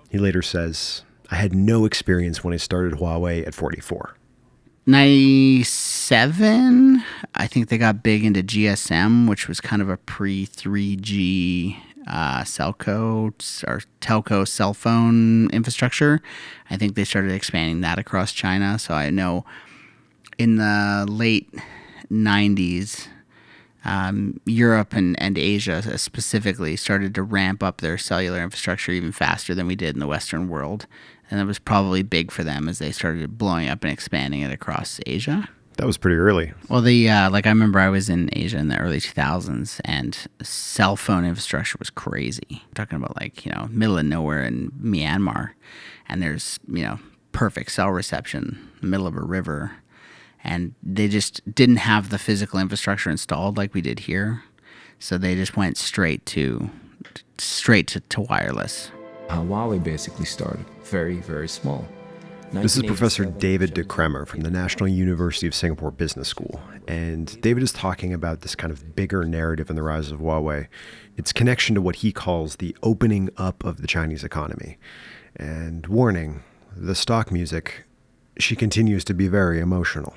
He 0.10 0.18
later 0.18 0.42
says, 0.42 1.04
I 1.30 1.36
had 1.36 1.54
no 1.54 1.86
experience 1.86 2.44
when 2.44 2.54
I 2.54 2.58
started 2.58 2.96
Huawei 2.96 3.46
at 3.46 3.54
44. 3.54 4.16
97, 4.86 7.04
I 7.36 7.48
think 7.48 7.70
they 7.70 7.78
got 7.78 8.02
big 8.02 8.26
into 8.26 8.42
GSM, 8.42 9.30
which 9.30 9.48
was 9.48 9.62
kind 9.62 9.82
of 9.82 9.90
a 9.90 9.98
pre 9.98 10.48
3G 10.48 11.78
uh, 12.08 12.42
cellco 12.42 13.28
or 13.68 13.82
telco 14.02 14.48
cell 14.48 14.74
phone 14.74 15.50
infrastructure. 15.52 16.22
I 16.70 16.78
think 16.78 16.96
they 16.96 17.04
started 17.04 17.32
expanding 17.32 17.82
that 17.82 18.00
across 18.00 18.32
China. 18.32 18.80
So 18.80 18.94
I 18.94 19.10
know 19.10 19.46
in 20.38 20.56
the 20.56 21.06
late 21.08 21.54
90s, 22.12 23.08
um, 23.86 24.40
Europe 24.46 24.94
and, 24.94 25.20
and 25.22 25.38
Asia 25.38 25.98
specifically 25.98 26.76
started 26.76 27.16
to 27.16 27.24
ramp 27.24 27.64
up 27.64 27.82
their 27.82 27.98
cellular 27.98 28.42
infrastructure 28.42 28.92
even 28.92 29.12
faster 29.12 29.56
than 29.56 29.68
we 29.68 29.76
did 29.76 29.96
in 29.96 30.00
the 30.00 30.08
Western 30.08 30.50
world 30.50 30.86
and 31.30 31.40
it 31.40 31.46
was 31.46 31.60
probably 31.60 32.04
big 32.04 32.32
for 32.32 32.44
them 32.44 32.68
as 32.68 32.80
they 32.80 32.92
started 32.92 33.38
blowing 33.38 33.70
up 33.70 33.84
and 33.84 33.94
expanding 33.94 34.42
it 34.42 34.52
across 34.52 35.00
Asia. 35.06 35.48
That 35.78 35.86
was 35.86 35.98
pretty 35.98 36.18
early. 36.18 36.52
Well, 36.68 36.82
the 36.82 37.10
uh, 37.10 37.30
like 37.30 37.46
I 37.46 37.50
remember 37.50 37.80
I 37.80 37.88
was 37.88 38.10
in 38.10 38.30
Asia 38.34 38.58
in 38.58 38.68
the 38.68 38.78
early 38.78 39.00
2000s, 39.00 39.80
and 39.86 40.28
cell 40.42 40.98
phone 40.98 41.24
infrastructure 41.24 41.78
was 41.80 41.90
crazy. 41.90 42.42
I'm 42.50 42.74
talking 42.76 42.98
about 42.98 43.20
like 43.20 43.46
you 43.46 43.52
know 43.54 43.70
middle 43.72 43.98
of 43.98 44.06
nowhere 44.06 44.44
in 44.44 44.72
Myanmar, 44.72 45.52
and 46.10 46.22
there's 46.22 46.60
you 46.68 46.84
know 46.84 47.00
perfect 47.32 47.72
cell 47.72 47.92
reception, 47.92 48.70
the 48.82 48.88
middle 48.88 49.08
of 49.08 49.16
a 49.16 49.22
river, 49.22 49.72
and 50.44 50.76
they 50.84 51.08
just 51.08 51.40
didn't 51.56 51.78
have 51.78 52.10
the 52.10 52.20
physical 52.20 52.60
infrastructure 52.60 53.10
installed 53.10 53.56
like 53.56 53.74
we 53.74 53.80
did 53.80 54.00
here, 54.00 54.44
so 55.00 55.18
they 55.18 55.34
just 55.34 55.56
went 55.56 55.78
straight 55.78 56.26
to 56.26 56.70
straight 57.38 57.88
to, 57.88 58.02
to 58.02 58.20
wireless. 58.20 58.92
Huawei 59.30 59.82
basically 59.82 60.26
started 60.26 60.66
very, 60.90 61.18
very 61.18 61.48
small. 61.48 61.88
This 62.52 62.76
is 62.76 62.82
Professor 62.82 63.26
David 63.26 63.76
De 63.76 63.84
Cremer 63.84 64.26
from 64.26 64.42
the 64.42 64.50
National 64.50 64.88
University 64.88 65.46
of 65.46 65.54
Singapore 65.54 65.92
Business 65.92 66.28
School. 66.28 66.60
And 66.88 67.40
David 67.42 67.62
is 67.62 67.72
talking 67.72 68.12
about 68.12 68.42
this 68.42 68.56
kind 68.56 68.74
of 68.74 68.96
bigger 68.96 69.24
narrative 69.24 69.70
in 69.70 69.76
the 69.76 69.84
rise 69.84 70.12
of 70.12 70.20
Huawei, 70.20 70.68
its 71.16 71.32
connection 71.32 71.76
to 71.76 71.82
what 71.82 71.98
he 71.98 72.12
calls 72.12 72.56
the 72.56 72.76
opening 72.82 73.30
up 73.38 73.64
of 73.64 73.82
the 73.82 73.88
Chinese 73.88 74.24
economy. 74.24 74.80
And 75.36 75.86
warning, 75.86 76.42
the 76.76 76.96
stock 76.96 77.32
music, 77.32 77.84
she 78.40 78.56
continues 78.56 79.06
to 79.06 79.14
be 79.14 79.28
very 79.28 79.60
emotional. 79.60 80.16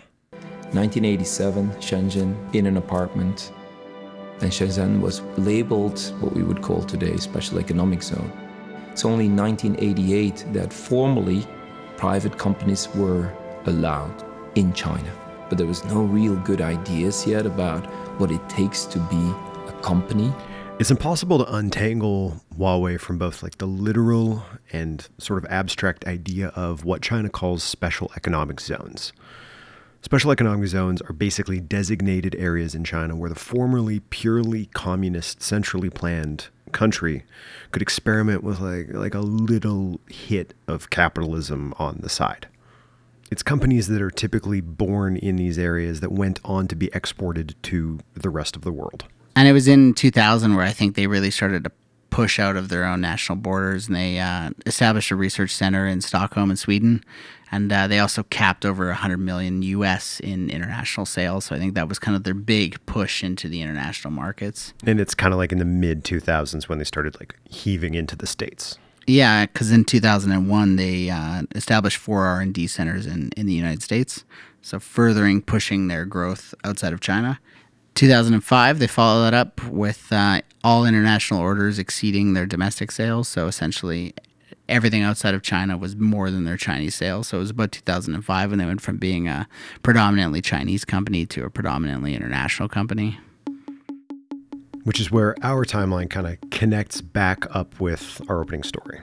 1987, 0.73 1.71
Shenzhen, 1.73 2.55
in 2.55 2.64
an 2.64 2.79
apartment, 2.79 3.52
and 4.41 4.50
Shenzhen 4.50 5.02
was 5.02 5.21
labeled 5.37 6.00
what 6.21 6.33
we 6.33 6.43
would 6.43 6.62
call 6.62 6.83
today 6.83 7.19
special 7.19 7.61
economic 7.61 8.02
zone. 8.02 8.33
It's 8.93 9.07
only 9.07 9.25
in 9.25 9.37
1988 9.37 10.53
that 10.53 10.71
formally 10.71 11.47
private 11.97 12.37
companies 12.37 12.89
were 12.95 13.33
allowed 13.65 14.23
in 14.55 14.75
China. 14.75 15.11
But 15.49 15.57
there 15.57 15.67
was 15.67 15.83
no 15.87 16.03
real 16.03 16.37
good 16.37 16.61
ideas 16.61 17.27
yet 17.27 17.47
about 17.47 17.87
what 18.21 18.31
it 18.31 18.47
takes 18.51 18.85
to 18.85 18.99
be 18.99 19.33
a 19.67 19.73
company. 19.81 20.31
It's 20.79 20.91
impossible 20.91 21.39
to 21.39 21.55
untangle 21.55 22.43
Huawei 22.59 23.01
from 23.01 23.17
both 23.17 23.43
like 23.43 23.57
the 23.57 23.67
literal 23.67 24.45
and 24.73 25.09
sort 25.17 25.43
of 25.43 25.51
abstract 25.51 26.07
idea 26.07 26.49
of 26.49 26.85
what 26.85 27.01
China 27.01 27.31
calls 27.31 27.63
special 27.63 28.13
economic 28.15 28.61
zones. 28.61 29.15
Special 30.03 30.33
economic 30.33 30.69
zones 30.69 31.01
are 31.03 31.15
basically 31.15 31.61
designated 31.61 32.35
areas 32.35 32.75
in 32.75 32.85
China 32.85 33.17
where 33.17 33.31
the 33.31 33.37
formerly 33.37 34.01
purely 34.01 34.67
communist, 34.67 35.43
centrally 35.43 35.89
planned 35.89 36.49
country 36.73 37.25
could 37.71 37.83
experiment 37.83 38.43
with 38.43 38.61
like 38.61 38.93
like 38.93 39.14
a 39.14 39.21
little 39.21 40.00
hit 40.09 40.55
of 40.67 40.91
capitalism 40.91 41.75
on 41.79 41.99
the 42.00 42.09
side. 42.09 42.49
It's 43.31 43.43
companies 43.43 43.88
that 43.88 44.02
are 44.02 44.11
typically 44.11 44.61
born 44.61 45.17
in 45.17 45.37
these 45.37 45.59
areas 45.59 46.00
that 46.00 46.12
went 46.12 46.38
on 46.45 46.69
to 46.69 46.76
be 46.76 46.91
exported 46.93 47.55
to 47.64 47.99
the 48.14 48.29
rest 48.29 48.57
of 48.57 48.62
the 48.62 48.73
world. 48.73 49.07
And 49.35 49.49
it 49.49 49.52
was 49.52 49.69
in 49.69 49.95
2000 49.95 50.55
where 50.55 50.67
I 50.67 50.73
think 50.73 50.97
they 50.97 51.07
really 51.07 51.31
started 51.31 51.64
to 51.64 51.73
push 52.12 52.38
out 52.38 52.57
of 52.57 52.69
their 52.69 52.85
own 52.85 53.00
national 53.00 53.37
borders 53.37 53.88
and 53.88 53.97
they 53.97 54.21
uh, 54.21 54.50
established 54.66 55.11
a 55.11 55.16
research 55.16 55.50
center 55.50 55.87
in 55.87 56.00
Stockholm 56.02 56.50
in 56.50 56.57
Sweden. 56.57 57.02
And 57.50 57.73
uh, 57.73 57.87
they 57.87 57.99
also 57.99 58.23
capped 58.25 58.64
over 58.64 58.87
100 58.88 59.16
million 59.16 59.62
US 59.62 60.21
in 60.21 60.50
international 60.50 61.07
sales. 61.07 61.47
So 61.47 61.57
I 61.57 61.59
think 61.59 61.75
that 61.75 61.88
was 61.88 61.99
kind 61.99 62.14
of 62.14 62.25
their 62.25 62.35
big 62.35 62.85
push 62.87 63.25
into 63.25 63.49
the 63.49 63.62
international 63.62 64.12
markets. 64.12 64.75
And 64.85 65.00
it's 65.00 65.14
kind 65.14 65.33
of 65.33 65.38
like 65.38 65.52
in 65.52 65.59
the 65.59 65.64
mid 65.64 66.04
2000s 66.04 66.69
when 66.69 66.78
they 66.78 66.85
started 66.85 67.19
like 67.19 67.35
heaving 67.49 67.95
into 67.95 68.14
the 68.14 68.26
states. 68.26 68.78
Yeah, 69.07 69.47
because 69.47 69.73
in 69.73 69.85
2001 69.85 70.76
they 70.76 71.11
uh, 71.11 71.42
established 71.54 71.97
four 71.97 72.25
R&D 72.25 72.66
centers 72.69 73.07
in, 73.07 73.31
in 73.37 73.47
the 73.47 73.52
United 73.52 73.83
States, 73.83 74.25
so 74.61 74.78
furthering 74.78 75.42
pushing 75.42 75.88
their 75.88 76.04
growth 76.04 76.54
outside 76.62 76.92
of 76.92 77.00
China. 77.00 77.40
2005 77.95 78.79
they 78.79 78.87
followed 78.87 79.25
that 79.25 79.35
up 79.35 79.63
with 79.67 80.13
uh, 80.13 80.41
all 80.65 80.85
international 80.85 81.41
orders 81.41 81.79
exceeding 81.79 82.35
their 82.35 82.47
domestic 82.47 82.91
sales. 82.91 83.29
So 83.29 83.47
essentially, 83.47 84.15
everything 84.69 85.03
outside 85.03 85.35
of 85.35 85.43
China 85.43 85.77
was 85.77 85.97
more 85.97 86.31
than 86.31 86.45
their 86.45 86.57
Chinese 86.57 86.95
sales. 86.95 87.29
So 87.29 87.39
it 87.39 87.41
was 87.41 87.51
about 87.51 87.73
2005 87.73 88.51
when 88.51 88.59
they 88.59 88.65
went 88.65 88.81
from 88.81 88.97
being 88.97 89.29
a 89.29 89.49
predominantly 89.83 90.41
Chinese 90.41 90.85
company 90.85 91.27
to 91.27 91.45
a 91.45 91.51
predominantly 91.51 92.15
international 92.15 92.69
company 92.69 93.19
which 94.85 95.01
is 95.01 95.11
where 95.11 95.37
our 95.43 95.65
timeline 95.65 96.11
kind 96.11 96.27
of 96.27 96.39
connects 96.51 97.01
back 97.01 97.45
up 97.55 97.79
with 97.81 98.21
our 98.29 98.41
opening 98.41 98.63
story. 98.63 99.01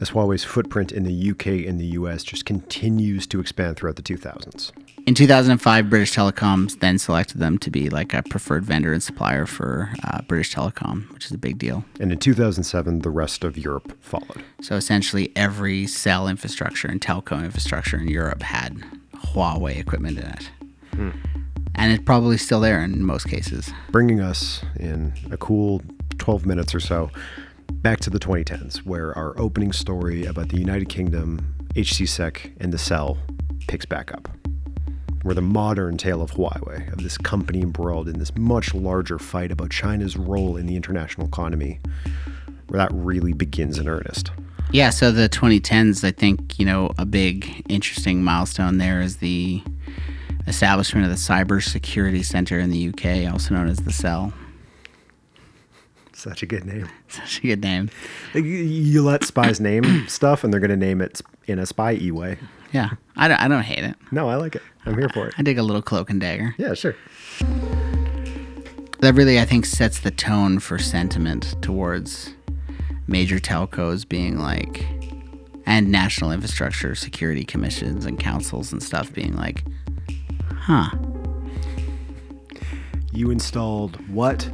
As 0.00 0.10
Huawei's 0.10 0.44
footprint 0.44 0.92
in 0.92 1.04
the 1.04 1.30
UK 1.30 1.66
and 1.66 1.80
the 1.80 1.86
US 1.98 2.24
just 2.24 2.44
continues 2.44 3.26
to 3.28 3.40
expand 3.40 3.76
throughout 3.76 3.96
the 3.96 4.02
2000s. 4.02 4.72
In 5.06 5.14
2005, 5.14 5.90
British 5.90 6.14
Telecoms 6.14 6.80
then 6.80 6.98
selected 6.98 7.38
them 7.38 7.58
to 7.58 7.70
be 7.70 7.90
like 7.90 8.14
a 8.14 8.22
preferred 8.22 8.64
vendor 8.64 8.92
and 8.92 9.02
supplier 9.02 9.44
for 9.44 9.92
uh, 10.02 10.22
British 10.22 10.54
Telecom, 10.54 11.12
which 11.12 11.26
is 11.26 11.32
a 11.32 11.38
big 11.38 11.58
deal. 11.58 11.84
And 12.00 12.10
in 12.10 12.18
2007, 12.18 13.00
the 13.00 13.10
rest 13.10 13.44
of 13.44 13.58
Europe 13.58 13.96
followed. 14.00 14.42
So 14.62 14.76
essentially, 14.76 15.30
every 15.36 15.86
cell 15.86 16.26
infrastructure 16.26 16.88
and 16.88 17.00
telco 17.02 17.44
infrastructure 17.44 17.98
in 17.98 18.08
Europe 18.08 18.42
had 18.42 18.82
Huawei 19.14 19.78
equipment 19.78 20.18
in 20.18 20.24
it. 20.24 20.50
Hmm 20.94 21.10
and 21.74 21.92
it's 21.92 22.04
probably 22.04 22.38
still 22.38 22.60
there 22.60 22.82
in 22.82 23.04
most 23.04 23.28
cases. 23.28 23.72
Bringing 23.90 24.20
us 24.20 24.64
in 24.78 25.12
a 25.30 25.36
cool 25.36 25.82
12 26.18 26.46
minutes 26.46 26.74
or 26.74 26.80
so 26.80 27.10
back 27.72 28.00
to 28.00 28.10
the 28.10 28.18
2010s, 28.18 28.78
where 28.78 29.16
our 29.16 29.38
opening 29.38 29.72
story 29.72 30.24
about 30.24 30.48
the 30.48 30.58
United 30.58 30.88
Kingdom, 30.88 31.54
HCSEC, 31.74 32.52
and 32.60 32.72
the 32.72 32.78
Cell 32.78 33.18
picks 33.66 33.84
back 33.84 34.12
up. 34.12 34.28
Where 35.24 35.34
the 35.34 35.42
modern 35.42 35.96
tale 35.96 36.22
of 36.22 36.32
Huawei, 36.32 36.92
of 36.92 37.02
this 37.02 37.18
company 37.18 37.62
embroiled 37.62 38.08
in 38.08 38.20
this 38.20 38.34
much 38.36 38.72
larger 38.74 39.18
fight 39.18 39.50
about 39.50 39.70
China's 39.70 40.16
role 40.16 40.56
in 40.56 40.66
the 40.66 40.76
international 40.76 41.26
economy, 41.26 41.80
where 42.68 42.78
that 42.78 42.92
really 42.92 43.32
begins 43.32 43.78
in 43.78 43.88
earnest. 43.88 44.30
Yeah, 44.70 44.90
so 44.90 45.10
the 45.10 45.28
2010s, 45.28 46.04
I 46.04 46.10
think, 46.10 46.58
you 46.58 46.66
know, 46.66 46.90
a 46.98 47.04
big 47.04 47.64
interesting 47.68 48.22
milestone 48.22 48.78
there 48.78 49.00
is 49.00 49.16
the 49.16 49.62
establishment 50.46 51.04
of 51.04 51.10
the 51.10 51.16
Cyber 51.16 51.62
Security 51.62 52.22
Center 52.22 52.58
in 52.58 52.70
the 52.70 52.88
UK, 52.88 53.32
also 53.32 53.54
known 53.54 53.68
as 53.68 53.78
the 53.78 53.92
Cell. 53.92 54.32
Such 56.12 56.42
a 56.42 56.46
good 56.46 56.64
name. 56.64 56.88
Such 57.08 57.38
a 57.38 57.42
good 57.42 57.62
name. 57.62 57.90
You 58.34 59.02
let 59.02 59.24
spies 59.24 59.60
name 59.60 60.06
stuff, 60.08 60.44
and 60.44 60.52
they're 60.52 60.60
going 60.60 60.70
to 60.70 60.76
name 60.76 61.00
it 61.00 61.20
in 61.46 61.58
a 61.58 61.66
spy 61.66 61.94
e 61.94 62.10
way. 62.10 62.38
Yeah, 62.74 62.90
I 63.16 63.28
don't, 63.28 63.40
I 63.40 63.46
don't 63.46 63.62
hate 63.62 63.84
it. 63.84 63.94
No, 64.10 64.28
I 64.28 64.34
like 64.34 64.56
it. 64.56 64.62
I'm 64.84 64.98
here 64.98 65.08
for 65.08 65.28
it. 65.28 65.34
I 65.38 65.42
dig 65.42 65.58
a 65.58 65.62
little 65.62 65.80
cloak 65.80 66.10
and 66.10 66.20
dagger. 66.20 66.56
Yeah, 66.58 66.74
sure. 66.74 66.96
That 68.98 69.14
really, 69.14 69.38
I 69.38 69.44
think, 69.44 69.64
sets 69.64 70.00
the 70.00 70.10
tone 70.10 70.58
for 70.58 70.80
sentiment 70.80 71.54
towards 71.62 72.34
major 73.06 73.38
telcos 73.38 74.08
being 74.08 74.40
like, 74.40 74.84
and 75.66 75.92
national 75.92 76.32
infrastructure 76.32 76.96
security 76.96 77.44
commissions 77.44 78.06
and 78.06 78.18
councils 78.18 78.72
and 78.72 78.82
stuff 78.82 79.12
being 79.12 79.36
like, 79.36 79.62
Huh. 80.52 80.90
You 83.12 83.30
installed 83.30 83.96
what? 84.08 84.50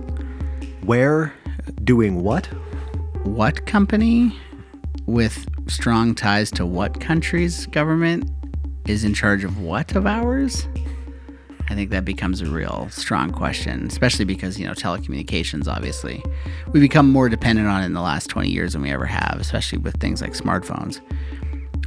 Where? 0.84 1.32
Doing 1.84 2.22
what? 2.22 2.44
What 3.24 3.64
company 3.64 4.36
with 5.06 5.46
strong 5.70 6.14
ties 6.14 6.50
to 6.52 6.66
what 6.66 7.00
country's 7.00 7.66
government 7.66 8.30
is 8.86 9.04
in 9.04 9.14
charge 9.14 9.44
of 9.44 9.60
what 9.60 9.94
of 9.94 10.06
ours? 10.06 10.66
I 11.68 11.74
think 11.74 11.90
that 11.90 12.04
becomes 12.04 12.40
a 12.40 12.46
real 12.46 12.88
strong 12.90 13.30
question, 13.30 13.86
especially 13.86 14.24
because, 14.24 14.58
you 14.58 14.66
know, 14.66 14.72
telecommunications, 14.72 15.68
obviously, 15.68 16.22
we 16.72 16.80
become 16.80 17.10
more 17.10 17.28
dependent 17.28 17.68
on 17.68 17.82
it 17.82 17.86
in 17.86 17.92
the 17.92 18.00
last 18.00 18.26
20 18.26 18.50
years 18.50 18.72
than 18.72 18.82
we 18.82 18.90
ever 18.90 19.06
have, 19.06 19.38
especially 19.38 19.78
with 19.78 19.96
things 20.00 20.20
like 20.20 20.32
smartphones. 20.32 21.00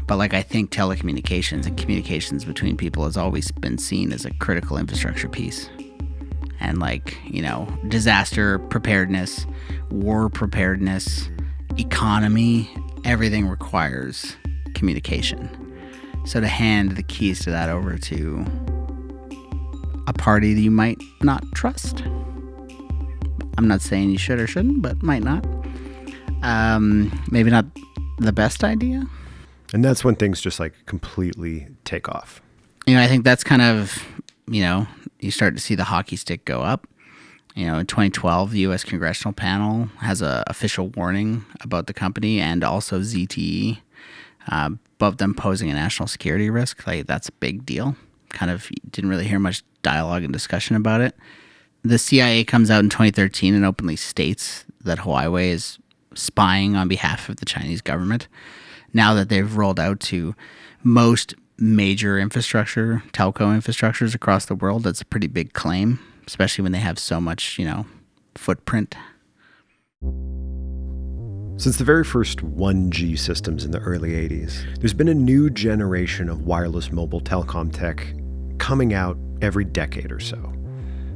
But 0.08 0.18
like 0.18 0.34
I 0.34 0.42
think 0.42 0.72
telecommunications 0.72 1.66
and 1.66 1.78
communications 1.78 2.46
between 2.46 2.78
people 2.78 3.04
has 3.06 3.18
always 3.18 3.52
been 3.52 3.78
seen 3.78 4.14
as 4.14 4.24
a 4.24 4.34
critical 4.36 4.78
infrastructure 4.78 5.28
piece. 5.28 5.70
And 6.62 6.80
like, 6.80 7.18
you 7.26 7.42
know, 7.42 7.68
disaster 7.90 8.60
preparedness, 8.60 9.46
war 9.90 10.30
preparedness, 10.30 11.30
economy, 11.78 12.74
everything 13.06 13.48
requires 13.48 14.36
communication. 14.74 15.50
So 16.26 16.40
to 16.40 16.48
hand 16.48 16.96
the 16.96 17.04
keys 17.04 17.40
to 17.42 17.52
that 17.52 17.70
over 17.70 17.98
to 17.98 18.46
a 20.08 20.14
party 20.14 20.54
that 20.54 20.62
you 20.62 20.72
might 20.72 21.02
not 21.22 21.44
trust. 21.54 22.02
I'm 23.58 23.68
not 23.68 23.82
saying 23.82 24.10
you 24.10 24.18
should 24.18 24.40
or 24.40 24.48
shouldn't, 24.48 24.82
but 24.82 25.02
might 25.04 25.24
not. 25.24 25.46
Um, 26.42 27.12
maybe 27.30 27.52
not 27.52 27.66
the 28.20 28.34
best 28.34 28.64
idea. 28.64 29.06
And 29.74 29.84
that's 29.84 30.04
when 30.04 30.16
things 30.16 30.42
just 30.42 30.60
like 30.60 30.74
completely 30.86 31.68
take 31.84 32.10
off. 32.10 32.42
You 32.86 32.96
know, 32.96 33.02
I 33.02 33.08
think 33.08 33.24
that's 33.24 33.44
kind 33.44 33.62
of, 33.62 34.06
you 34.48 34.62
know, 34.62 34.88
you 35.20 35.32
start 35.32 35.56
to 35.56 35.62
see 35.62 35.76
the 35.76 35.86
hockey 35.86 36.16
stick 36.16 36.46
go 36.46 36.62
up. 36.62 36.88
You 37.56 37.68
know, 37.68 37.78
in 37.78 37.86
2012, 37.86 38.52
the 38.52 38.60
U.S. 38.60 38.84
Congressional 38.84 39.34
Panel 39.34 39.86
has 40.00 40.22
a 40.22 40.44
official 40.48 40.90
warning 40.90 41.46
about 41.62 41.88
the 41.88 41.94
company 41.94 42.40
and 42.40 42.64
also 42.64 43.00
ZTE 43.00 43.80
uh, 44.48 44.72
them 45.18 45.34
posing 45.34 45.70
a 45.70 45.74
national 45.74 46.08
security 46.08 46.50
risk. 46.50 46.88
Like 46.88 47.08
that's 47.08 47.30
a 47.30 47.34
big 47.34 47.66
deal. 47.66 47.96
Kind 48.30 48.52
of 48.52 48.70
didn't 48.90 49.10
really 49.10 49.28
hear 49.28 49.38
much 49.38 49.62
dialogue 49.82 50.24
and 50.24 50.32
discussion 50.32 50.76
about 50.76 51.02
it. 51.02 51.16
The 51.84 51.98
CIA 51.98 52.46
comes 52.46 52.72
out 52.72 52.84
in 52.84 52.90
2013 52.90 53.54
and 53.54 53.66
openly 53.66 53.98
states 53.98 54.64
that 54.82 55.00
Huawei 55.00 55.50
is 55.50 55.78
spying 56.16 56.78
on 56.78 56.88
behalf 56.88 57.28
of 57.28 57.36
the 57.36 57.46
Chinese 57.46 57.82
government 57.82 58.30
now 58.94 59.14
that 59.16 59.30
they've 59.30 59.58
rolled 59.58 59.80
out 59.80 60.00
to 60.00 60.36
most 60.84 61.34
major 61.58 62.20
infrastructure, 62.20 63.04
telco 63.12 63.58
infrastructures 63.58 64.14
across 64.14 64.46
the 64.46 64.56
world, 64.56 64.84
that's 64.84 65.02
a 65.02 65.06
pretty 65.06 65.28
big 65.28 65.54
claim, 65.54 66.00
especially 66.28 66.64
when 66.64 66.72
they 66.72 66.80
have 66.80 67.00
so 67.00 67.20
much, 67.22 67.58
you 67.58 67.66
know, 67.66 67.86
footprint. 68.36 68.96
Since 71.58 71.78
the 71.78 71.84
very 71.84 72.04
first 72.04 72.40
1G 72.40 73.18
systems 73.18 73.64
in 73.64 73.72
the 73.72 73.80
early 73.80 74.12
80s, 74.12 74.80
there's 74.80 74.94
been 74.94 75.08
a 75.08 75.14
new 75.14 75.50
generation 75.50 76.28
of 76.28 76.42
wireless 76.42 76.92
mobile 76.92 77.22
telecom 77.22 77.72
tech 77.72 78.14
coming 78.58 78.94
out 78.94 79.18
every 79.42 79.64
decade 79.64 80.12
or 80.12 80.20
so. 80.20 80.38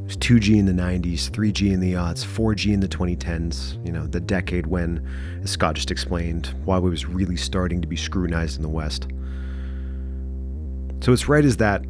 Was 0.06 0.16
2G 0.18 0.58
in 0.58 0.66
the 0.66 0.72
90s, 0.72 1.30
3G 1.32 1.74
in 1.74 1.80
the 1.80 1.94
aughts, 1.94 2.24
4G 2.24 2.74
in 2.74 2.80
the 2.80 2.88
2010s, 2.88 3.84
you 3.86 3.92
know, 3.92 4.08
the 4.08 4.22
decade 4.22 4.68
when, 4.68 5.06
as 5.44 5.50
Scott 5.52 5.76
just 5.76 5.92
explained, 5.92 6.54
Huawei 6.66 6.90
was 6.90 7.06
really 7.06 7.36
starting 7.36 7.82
to 7.82 7.88
be 7.88 7.98
scrutinized 7.98 8.58
in 8.58 8.62
the 8.62 8.70
West. 8.70 9.08
So 11.02 11.12
it's 11.14 11.28
right 11.28 11.44
as 11.44 11.58
that 11.58 11.84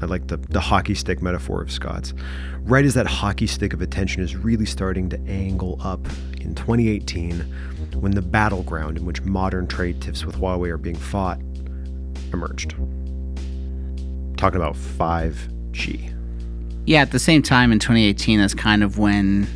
I 0.00 0.06
like 0.06 0.26
the, 0.26 0.36
the 0.36 0.60
hockey 0.60 0.94
stick 0.94 1.22
metaphor 1.22 1.62
of 1.62 1.70
Scott's. 1.70 2.14
Right 2.62 2.84
as 2.84 2.94
that 2.94 3.06
hockey 3.06 3.46
stick 3.46 3.72
of 3.72 3.80
attention 3.80 4.22
is 4.22 4.36
really 4.36 4.66
starting 4.66 5.08
to 5.10 5.20
angle 5.28 5.78
up 5.82 6.04
in 6.40 6.54
2018, 6.54 7.40
when 7.94 8.12
the 8.12 8.22
battleground 8.22 8.98
in 8.98 9.06
which 9.06 9.22
modern 9.22 9.66
trade 9.66 10.00
tiffs 10.00 10.24
with 10.24 10.36
Huawei 10.36 10.70
are 10.70 10.78
being 10.78 10.96
fought 10.96 11.40
emerged. 12.32 12.74
Talking 14.36 14.60
about 14.60 14.74
5G. 14.74 16.12
Yeah, 16.86 17.00
at 17.00 17.12
the 17.12 17.18
same 17.18 17.42
time 17.42 17.72
in 17.72 17.78
2018, 17.78 18.40
that's 18.40 18.54
kind 18.54 18.82
of 18.82 18.98
when, 18.98 19.46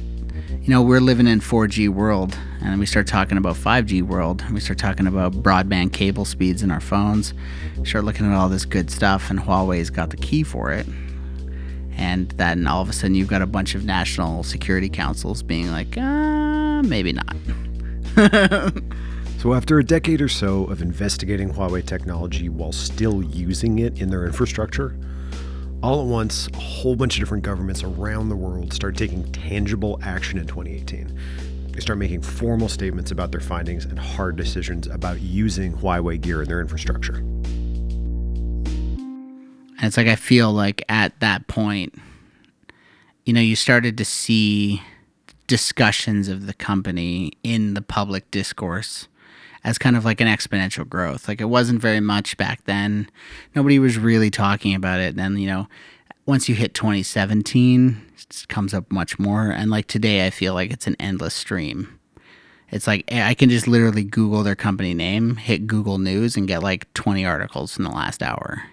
you 0.69 0.75
know, 0.75 0.83
we're 0.83 1.01
living 1.01 1.27
in 1.27 1.41
4G 1.41 1.89
world, 1.89 2.37
and 2.61 2.79
we 2.79 2.85
start 2.85 3.07
talking 3.07 3.39
about 3.39 3.57
5G 3.57 4.03
world. 4.03 4.43
And 4.43 4.53
we 4.53 4.61
start 4.61 4.79
talking 4.79 5.07
about 5.07 5.33
broadband 5.33 5.95
cable 5.95 6.27
speeds 6.27 6.63
in 6.63 6.71
our 6.71 6.79
phones. 6.79 7.33
Start 7.85 8.05
looking 8.05 8.27
at 8.27 8.37
all 8.37 8.51
this 8.51 8.67
good 8.67 8.91
stuff, 8.91 9.31
and 9.31 9.41
Huawei's 9.41 9.89
got 9.89 10.11
the 10.11 10.19
key 10.19 10.43
for 10.43 10.71
it. 10.71 10.87
And 11.97 12.29
then 12.33 12.67
all 12.67 12.83
of 12.83 12.91
a 12.91 12.93
sudden, 12.93 13.15
you've 13.15 13.29
got 13.29 13.41
a 13.41 13.47
bunch 13.47 13.75
of 13.75 13.87
national 13.87 14.43
security 14.43 14.91
councils 14.91 15.43
being 15.43 15.71
like, 15.71 15.97
uh, 15.97 16.83
maybe 16.83 17.15
not. 17.15 17.35
so, 19.39 19.55
after 19.55 19.79
a 19.79 19.85
decade 19.85 20.21
or 20.21 20.29
so 20.29 20.65
of 20.65 20.83
investigating 20.83 21.51
Huawei 21.51 21.83
technology 21.83 22.51
while 22.51 22.73
still 22.73 23.23
using 23.23 23.79
it 23.79 24.03
in 24.03 24.11
their 24.11 24.27
infrastructure, 24.27 24.95
all 25.83 26.01
at 26.01 26.07
once, 26.07 26.49
a 26.55 26.57
whole 26.57 26.97
bunch 26.97 27.17
of 27.17 27.21
different 27.21 27.45
governments 27.45 27.83
around 27.83 28.29
the 28.29 28.37
world 28.37 28.73
start 28.73 28.97
taking 28.97 29.31
tangible 29.33 29.99
action 30.03 30.39
in 30.39 30.47
2018. 30.47 31.19
They 31.73 31.81
start 31.81 31.99
making 31.99 32.23
formal 32.23 32.69
statements 32.69 33.13
about 33.13 33.31
their 33.31 33.41
findings 33.41 33.85
and 33.85 33.99
hard 33.99 34.37
decisions 34.37 34.89
about 34.89 35.21
using 35.21 35.73
Huawei 35.73 36.21
gear 36.21 36.43
in 36.43 36.49
their 36.49 36.61
infrastructure. 36.61 37.17
And 39.79 39.87
it's 39.87 39.97
like 39.97 40.09
I 40.09 40.17
feel 40.17 40.53
like 40.53 40.85
at 40.89 41.21
that 41.21 41.47
point, 41.47 41.95
you 43.25 43.33
know, 43.33 43.41
you 43.41 43.55
started 43.55 43.97
to 43.99 44.05
see 44.05 44.83
discussions 45.47 46.27
of 46.27 46.47
the 46.47 46.55
company 46.55 47.33
in 47.45 47.75
the 47.75 47.83
public 47.83 48.29
discourse 48.33 49.07
as 49.65 49.79
kind 49.79 49.97
of 49.97 50.05
like 50.05 50.21
an 50.21 50.29
exponential 50.29 50.89
growth. 50.89 51.29
Like 51.29 51.41
it 51.41 51.47
wasn't 51.47 51.81
very 51.81 52.01
much 52.01 52.37
back 52.37 52.65
then. 52.65 53.09
Nobody 53.55 53.79
was 53.79 53.99
really 53.99 54.31
talking 54.31 54.75
about 54.75 55.01
it. 55.01 55.09
And 55.09 55.19
then, 55.19 55.37
you 55.37 55.47
know, 55.47 55.69
once 56.27 56.49
you 56.49 56.55
hit 56.55 56.75
2017, 56.75 58.03
it 58.17 58.47
comes 58.49 58.75
up 58.75 58.91
much 58.91 59.19
more. 59.19 59.51
And 59.51 59.71
like 59.71 59.87
today, 59.87 60.27
I 60.27 60.31
feel 60.31 60.55
like 60.55 60.71
it's 60.71 60.87
an 60.87 60.97
endless 61.01 61.35
stream. 61.35 61.99
It's 62.71 62.87
like 62.87 63.11
I 63.13 63.33
can 63.35 63.49
just 63.49 63.67
literally 63.67 64.05
Google 64.05 64.43
their 64.43 64.55
company 64.55 64.93
name, 64.93 65.37
hit 65.37 65.67
Google 65.67 65.99
News, 65.99 66.37
and 66.37 66.47
get 66.47 66.63
like 66.63 66.93
20 66.93 67.25
articles 67.25 67.79
in 67.79 67.85
the 67.85 67.91
last 67.91 68.23
hour 68.23 68.65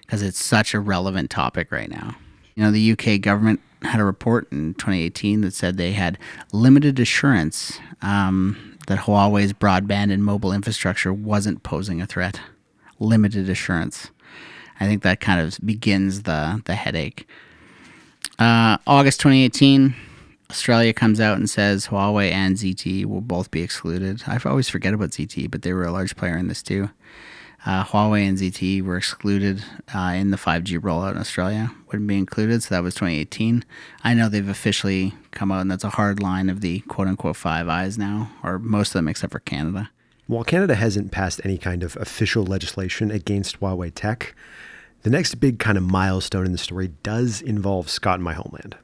because 0.00 0.22
it's 0.22 0.42
such 0.42 0.74
a 0.74 0.80
relevant 0.80 1.30
topic 1.30 1.70
right 1.70 1.90
now. 1.90 2.16
You 2.54 2.64
know, 2.64 2.70
the 2.70 2.92
UK 2.92 3.20
government 3.20 3.60
had 3.82 4.00
a 4.00 4.04
report 4.04 4.50
in 4.50 4.74
2018 4.74 5.42
that 5.42 5.54
said 5.54 5.76
they 5.76 5.92
had 5.92 6.18
limited 6.52 6.98
assurance 6.98 7.78
um, 8.02 8.75
that 8.86 9.00
Huawei's 9.00 9.52
broadband 9.52 10.12
and 10.12 10.24
mobile 10.24 10.52
infrastructure 10.52 11.12
wasn't 11.12 11.62
posing 11.62 12.00
a 12.00 12.06
threat. 12.06 12.40
Limited 12.98 13.48
assurance. 13.48 14.10
I 14.80 14.86
think 14.86 15.02
that 15.02 15.20
kind 15.20 15.40
of 15.40 15.58
begins 15.64 16.22
the 16.22 16.62
the 16.64 16.74
headache. 16.74 17.26
Uh, 18.38 18.76
August 18.86 19.20
2018, 19.20 19.94
Australia 20.50 20.92
comes 20.92 21.20
out 21.20 21.38
and 21.38 21.48
says 21.48 21.86
Huawei 21.86 22.30
and 22.30 22.56
ZTE 22.56 23.06
will 23.06 23.22
both 23.22 23.50
be 23.50 23.62
excluded. 23.62 24.22
I 24.26 24.38
always 24.44 24.68
forget 24.68 24.94
about 24.94 25.10
ZTE, 25.10 25.50
but 25.50 25.62
they 25.62 25.72
were 25.72 25.84
a 25.84 25.92
large 25.92 26.16
player 26.16 26.36
in 26.36 26.48
this 26.48 26.62
too. 26.62 26.90
Uh, 27.66 27.82
Huawei 27.82 28.28
and 28.28 28.38
ZTE 28.38 28.80
were 28.82 28.96
excluded 28.96 29.64
uh, 29.92 30.14
in 30.14 30.30
the 30.30 30.36
5G 30.36 30.78
rollout 30.78 31.10
in 31.10 31.18
Australia, 31.18 31.72
wouldn't 31.88 32.06
be 32.06 32.16
included, 32.16 32.62
so 32.62 32.72
that 32.72 32.84
was 32.84 32.94
2018. 32.94 33.64
I 34.04 34.14
know 34.14 34.28
they've 34.28 34.48
officially 34.48 35.14
come 35.32 35.50
out, 35.50 35.62
and 35.62 35.70
that's 35.70 35.82
a 35.82 35.90
hard 35.90 36.22
line 36.22 36.48
of 36.48 36.60
the 36.60 36.78
quote 36.80 37.08
unquote 37.08 37.34
Five 37.34 37.66
Eyes 37.66 37.98
now, 37.98 38.30
or 38.44 38.60
most 38.60 38.90
of 38.90 38.92
them 38.94 39.08
except 39.08 39.32
for 39.32 39.40
Canada. 39.40 39.90
While 40.28 40.44
Canada 40.44 40.76
hasn't 40.76 41.10
passed 41.10 41.40
any 41.42 41.58
kind 41.58 41.82
of 41.82 41.96
official 41.96 42.44
legislation 42.44 43.10
against 43.10 43.58
Huawei 43.58 43.90
tech, 43.92 44.36
the 45.02 45.10
next 45.10 45.34
big 45.36 45.58
kind 45.58 45.76
of 45.76 45.82
milestone 45.82 46.46
in 46.46 46.52
the 46.52 46.58
story 46.58 46.92
does 47.02 47.42
involve 47.42 47.90
Scott 47.90 48.20
in 48.20 48.24
my 48.24 48.34
homeland. 48.34 48.76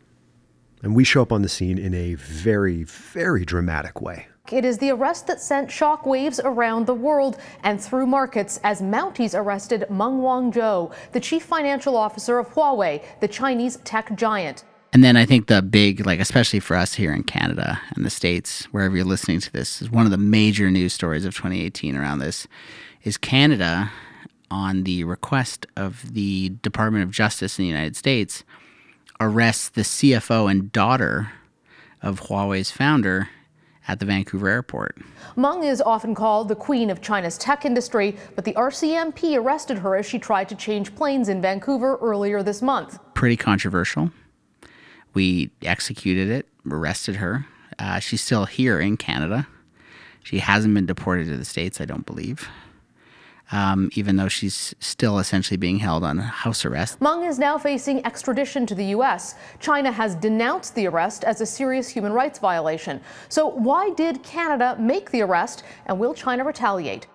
And 0.82 0.96
we 0.96 1.04
show 1.04 1.22
up 1.22 1.30
on 1.30 1.42
the 1.42 1.48
scene 1.48 1.78
in 1.78 1.94
a 1.94 2.14
very, 2.14 2.82
very 2.82 3.44
dramatic 3.44 4.00
way. 4.00 4.26
It 4.50 4.64
is 4.64 4.78
the 4.78 4.90
arrest 4.90 5.28
that 5.28 5.40
sent 5.40 5.70
shockwaves 5.70 6.40
around 6.42 6.86
the 6.86 6.94
world 6.94 7.38
and 7.62 7.80
through 7.80 8.06
markets 8.06 8.58
as 8.64 8.82
Mounties 8.82 9.38
arrested 9.38 9.86
Meng 9.88 10.18
Wanzhou, 10.18 10.92
the 11.12 11.20
chief 11.20 11.44
financial 11.44 11.96
officer 11.96 12.38
of 12.38 12.48
Huawei, 12.48 13.02
the 13.20 13.28
Chinese 13.28 13.76
tech 13.84 14.14
giant. 14.16 14.64
And 14.92 15.02
then 15.02 15.16
I 15.16 15.24
think 15.24 15.46
the 15.46 15.62
big, 15.62 16.04
like, 16.04 16.20
especially 16.20 16.60
for 16.60 16.76
us 16.76 16.94
here 16.94 17.14
in 17.14 17.22
Canada 17.22 17.80
and 17.94 18.04
the 18.04 18.10
States, 18.10 18.64
wherever 18.72 18.94
you're 18.96 19.06
listening 19.06 19.40
to 19.40 19.52
this, 19.52 19.80
is 19.80 19.90
one 19.90 20.04
of 20.04 20.10
the 20.10 20.18
major 20.18 20.70
news 20.70 20.92
stories 20.92 21.24
of 21.24 21.34
2018 21.34 21.96
around 21.96 22.18
this 22.18 22.46
is 23.04 23.16
Canada, 23.16 23.90
on 24.50 24.84
the 24.84 25.02
request 25.02 25.66
of 25.76 26.12
the 26.12 26.50
Department 26.62 27.02
of 27.04 27.10
Justice 27.10 27.58
in 27.58 27.62
the 27.62 27.68
United 27.70 27.96
States, 27.96 28.44
arrests 29.18 29.70
the 29.70 29.80
CFO 29.80 30.50
and 30.50 30.70
daughter 30.72 31.32
of 32.02 32.22
Huawei's 32.22 32.70
founder 32.70 33.30
at 33.88 34.00
the 34.00 34.06
Vancouver 34.06 34.48
airport. 34.48 34.96
Meng 35.36 35.64
is 35.64 35.80
often 35.80 36.14
called 36.14 36.48
the 36.48 36.54
queen 36.54 36.90
of 36.90 37.00
China's 37.00 37.36
tech 37.36 37.64
industry, 37.64 38.16
but 38.34 38.44
the 38.44 38.52
RCMP 38.52 39.36
arrested 39.36 39.78
her 39.78 39.96
as 39.96 40.06
she 40.06 40.18
tried 40.18 40.48
to 40.48 40.54
change 40.54 40.94
planes 40.94 41.28
in 41.28 41.42
Vancouver 41.42 41.96
earlier 41.96 42.42
this 42.42 42.62
month. 42.62 42.98
Pretty 43.14 43.36
controversial. 43.36 44.10
We 45.14 45.50
executed 45.62 46.30
it, 46.30 46.48
arrested 46.68 47.16
her. 47.16 47.46
Uh, 47.78 47.98
she's 47.98 48.22
still 48.22 48.44
here 48.44 48.80
in 48.80 48.96
Canada. 48.96 49.46
She 50.22 50.38
hasn't 50.38 50.74
been 50.74 50.86
deported 50.86 51.26
to 51.26 51.36
the 51.36 51.44
States, 51.44 51.80
I 51.80 51.84
don't 51.84 52.06
believe 52.06 52.48
um, 53.52 53.90
even 53.94 54.16
though 54.16 54.28
she's 54.28 54.74
still 54.80 55.18
essentially 55.18 55.56
being 55.56 55.78
held 55.78 56.02
on 56.02 56.18
house 56.18 56.64
arrest. 56.64 57.00
Meng 57.00 57.24
is 57.24 57.38
now 57.38 57.58
facing 57.58 58.04
extradition 58.04 58.66
to 58.66 58.74
the 58.74 58.86
U.S. 58.86 59.36
China 59.60 59.92
has 59.92 60.14
denounced 60.16 60.74
the 60.74 60.86
arrest 60.86 61.22
as 61.22 61.40
a 61.40 61.46
serious 61.46 61.88
human 61.88 62.12
rights 62.12 62.38
violation. 62.38 63.00
So, 63.28 63.48
why 63.48 63.90
did 63.90 64.22
Canada 64.22 64.76
make 64.80 65.10
the 65.10 65.22
arrest, 65.22 65.62
and 65.86 65.98
will 65.98 66.14
China 66.14 66.44
retaliate? 66.44 67.06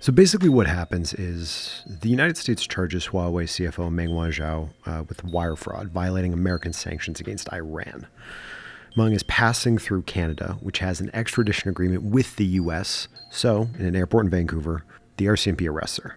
So 0.00 0.12
basically, 0.12 0.48
what 0.48 0.68
happens 0.68 1.12
is 1.12 1.82
the 1.84 2.08
United 2.08 2.36
States 2.36 2.64
charges 2.64 3.08
Huawei 3.08 3.44
CFO 3.44 3.90
Meng 3.90 4.10
Wanzhou 4.10 4.68
uh, 4.86 5.02
with 5.08 5.24
wire 5.24 5.56
fraud, 5.56 5.88
violating 5.88 6.32
American 6.32 6.72
sanctions 6.72 7.18
against 7.18 7.52
Iran. 7.52 8.06
Meng 8.96 9.12
is 9.12 9.24
passing 9.24 9.76
through 9.76 10.02
Canada, 10.02 10.56
which 10.60 10.78
has 10.78 11.00
an 11.00 11.10
extradition 11.12 11.68
agreement 11.68 12.04
with 12.04 12.36
the 12.36 12.44
U.S. 12.44 13.08
So, 13.30 13.68
in 13.76 13.86
an 13.86 13.96
airport 13.96 14.26
in 14.26 14.30
Vancouver, 14.30 14.84
the 15.18 15.26
RCMP 15.26 15.68
arrests 15.68 15.98
her. 16.02 16.16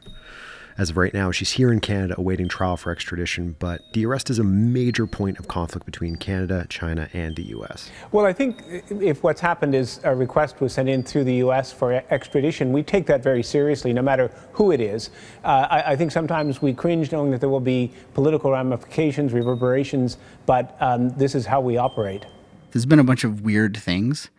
As 0.77 0.89
of 0.89 0.97
right 0.97 1.13
now, 1.13 1.31
she's 1.31 1.51
here 1.51 1.71
in 1.71 1.79
Canada 1.79 2.15
awaiting 2.17 2.47
trial 2.47 2.77
for 2.77 2.91
extradition, 2.91 3.55
but 3.59 3.81
the 3.93 4.05
arrest 4.05 4.29
is 4.29 4.39
a 4.39 4.43
major 4.43 5.05
point 5.05 5.37
of 5.37 5.47
conflict 5.47 5.85
between 5.85 6.15
Canada, 6.15 6.65
China, 6.69 7.09
and 7.13 7.35
the 7.35 7.43
U.S. 7.43 7.91
Well, 8.11 8.25
I 8.25 8.33
think 8.33 8.63
if 8.89 9.21
what's 9.21 9.41
happened 9.41 9.75
is 9.75 9.99
a 10.03 10.15
request 10.15 10.61
was 10.61 10.73
sent 10.73 10.87
in 10.89 11.03
through 11.03 11.25
the 11.25 11.35
U.S. 11.35 11.73
for 11.73 11.93
extradition, 12.09 12.71
we 12.71 12.83
take 12.83 13.05
that 13.07 13.21
very 13.21 13.43
seriously, 13.43 13.91
no 13.91 14.01
matter 14.01 14.31
who 14.53 14.71
it 14.71 14.79
is. 14.79 15.09
Uh, 15.43 15.67
I, 15.69 15.91
I, 15.91 15.95
think 15.95 16.11
sometimes 16.11 16.61
we 16.61 16.73
cringe 16.73 17.11
knowing 17.11 17.31
that 17.31 17.41
there 17.41 17.49
will 17.49 17.59
be 17.59 17.91
political 18.13 18.51
ramifications, 18.51 19.33
reverberations, 19.33 20.17
but 20.45 20.77
um, 20.79 21.09
this 21.09 21.35
is 21.35 21.45
how 21.45 21.59
we 21.59 21.77
operate. 21.77 22.25
There's 22.71 22.85
been 22.85 22.99
a 22.99 23.03
bunch 23.03 23.23
of 23.23 23.41
weird 23.41 23.75
things, 23.75 24.29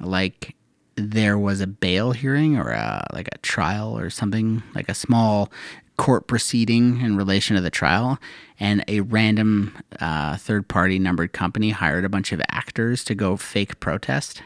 like 0.00 0.56
there 0.96 1.38
was 1.38 1.60
a 1.60 1.66
bail 1.66 2.12
hearing 2.12 2.56
or 2.56 2.70
a, 2.70 3.06
like 3.12 3.28
a 3.32 3.38
trial 3.38 3.98
or 3.98 4.10
something, 4.10 4.62
like 4.74 4.88
a 4.88 4.94
small 4.94 5.50
court 5.96 6.26
proceeding 6.26 7.00
in 7.00 7.16
relation 7.16 7.56
to 7.56 7.62
the 7.62 7.70
trial, 7.70 8.18
and 8.58 8.84
a 8.88 9.00
random 9.00 9.76
uh, 10.00 10.36
third 10.36 10.68
party 10.68 10.98
numbered 10.98 11.32
company 11.32 11.70
hired 11.70 12.04
a 12.04 12.08
bunch 12.08 12.32
of 12.32 12.40
actors 12.50 13.04
to 13.04 13.14
go 13.14 13.36
fake 13.36 13.78
protest 13.80 14.42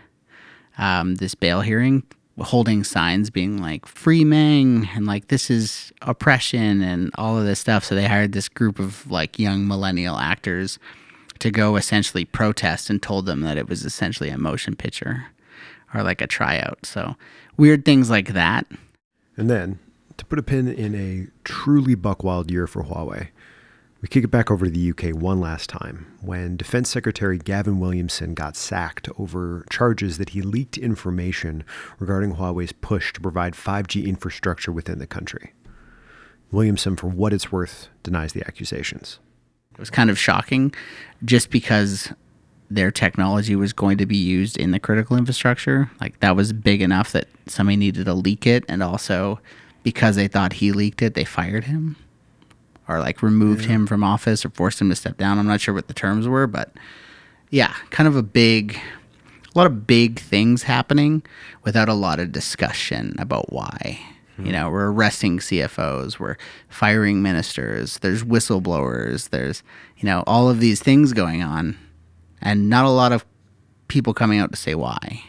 um, 0.78 1.16
this 1.16 1.34
bail 1.34 1.62
hearing, 1.62 2.02
holding 2.38 2.84
signs 2.84 3.30
being 3.30 3.60
like 3.62 3.86
free 3.86 4.24
Meng 4.24 4.88
and 4.94 5.06
like 5.06 5.28
this 5.28 5.50
is 5.50 5.92
oppression 6.02 6.82
and 6.82 7.10
all 7.16 7.38
of 7.38 7.46
this 7.46 7.60
stuff. 7.60 7.84
So 7.84 7.94
they 7.94 8.06
hired 8.06 8.32
this 8.32 8.48
group 8.48 8.78
of 8.78 9.10
like 9.10 9.38
young 9.38 9.66
millennial 9.66 10.18
actors 10.18 10.78
to 11.38 11.50
go 11.50 11.76
essentially 11.76 12.24
protest 12.24 12.90
and 12.90 13.02
told 13.02 13.26
them 13.26 13.40
that 13.42 13.56
it 13.56 13.68
was 13.68 13.84
essentially 13.84 14.28
a 14.28 14.38
motion 14.38 14.76
picture 14.76 15.26
or 15.94 16.02
like 16.02 16.20
a 16.20 16.26
tryout. 16.26 16.84
So 16.84 17.16
weird 17.56 17.84
things 17.84 18.10
like 18.10 18.32
that. 18.32 18.66
And 19.36 19.50
then 19.50 19.78
to 20.16 20.24
put 20.24 20.38
a 20.38 20.42
pin 20.42 20.68
in 20.68 20.94
a 20.94 21.28
truly 21.44 21.94
buckwild 21.94 22.50
year 22.50 22.66
for 22.66 22.84
Huawei, 22.84 23.28
we 24.00 24.08
kick 24.08 24.24
it 24.24 24.30
back 24.30 24.50
over 24.50 24.66
to 24.66 24.70
the 24.70 24.90
UK 24.90 25.14
one 25.14 25.40
last 25.40 25.70
time 25.70 26.06
when 26.20 26.56
Defense 26.56 26.90
Secretary 26.90 27.38
Gavin 27.38 27.80
Williamson 27.80 28.34
got 28.34 28.56
sacked 28.56 29.08
over 29.18 29.64
charges 29.70 30.18
that 30.18 30.30
he 30.30 30.42
leaked 30.42 30.78
information 30.78 31.64
regarding 31.98 32.34
Huawei's 32.34 32.72
push 32.72 33.12
to 33.14 33.20
provide 33.20 33.54
5G 33.54 34.06
infrastructure 34.06 34.70
within 34.70 34.98
the 34.98 35.06
country. 35.06 35.54
Williamson, 36.52 36.96
for 36.96 37.08
what 37.08 37.32
it's 37.32 37.50
worth, 37.50 37.88
denies 38.02 38.32
the 38.32 38.46
accusations. 38.46 39.18
It 39.72 39.80
was 39.80 39.90
kind 39.90 40.10
of 40.10 40.18
shocking 40.18 40.74
just 41.24 41.50
because 41.50 42.12
their 42.70 42.90
technology 42.90 43.54
was 43.56 43.72
going 43.72 43.98
to 43.98 44.06
be 44.06 44.16
used 44.16 44.56
in 44.56 44.70
the 44.72 44.80
critical 44.80 45.16
infrastructure. 45.16 45.90
Like 46.00 46.20
that 46.20 46.36
was 46.36 46.52
big 46.52 46.82
enough 46.82 47.12
that 47.12 47.28
somebody 47.46 47.76
needed 47.76 48.06
to 48.06 48.14
leak 48.14 48.46
it. 48.46 48.64
And 48.68 48.82
also 48.82 49.40
because 49.82 50.16
they 50.16 50.28
thought 50.28 50.54
he 50.54 50.72
leaked 50.72 51.02
it, 51.02 51.14
they 51.14 51.24
fired 51.24 51.64
him 51.64 51.96
or 52.88 53.00
like 53.00 53.22
removed 53.22 53.62
yeah. 53.62 53.72
him 53.72 53.86
from 53.86 54.02
office 54.02 54.44
or 54.44 54.50
forced 54.50 54.80
him 54.80 54.88
to 54.90 54.96
step 54.96 55.16
down. 55.16 55.38
I'm 55.38 55.46
not 55.46 55.60
sure 55.60 55.74
what 55.74 55.88
the 55.88 55.94
terms 55.94 56.26
were, 56.26 56.46
but 56.46 56.72
yeah, 57.50 57.74
kind 57.90 58.08
of 58.08 58.16
a 58.16 58.22
big, 58.22 58.78
a 59.54 59.58
lot 59.58 59.66
of 59.66 59.86
big 59.86 60.18
things 60.18 60.64
happening 60.64 61.22
without 61.62 61.88
a 61.88 61.94
lot 61.94 62.18
of 62.18 62.32
discussion 62.32 63.14
about 63.18 63.52
why. 63.52 64.00
You 64.38 64.46
hmm. 64.46 64.50
know, 64.50 64.70
we're 64.70 64.90
arresting 64.90 65.38
CFOs, 65.38 66.18
we're 66.18 66.36
firing 66.68 67.22
ministers, 67.22 67.98
there's 67.98 68.22
whistleblowers, 68.22 69.30
there's, 69.30 69.62
you 69.98 70.06
know, 70.06 70.24
all 70.26 70.48
of 70.50 70.60
these 70.60 70.82
things 70.82 71.12
going 71.12 71.42
on, 71.42 71.78
and 72.46 72.70
not 72.70 72.84
a 72.84 72.90
lot 72.90 73.10
of 73.10 73.26
people 73.88 74.14
coming 74.14 74.38
out 74.38 74.52
to 74.52 74.56
say 74.56 74.76
why. 74.76 75.24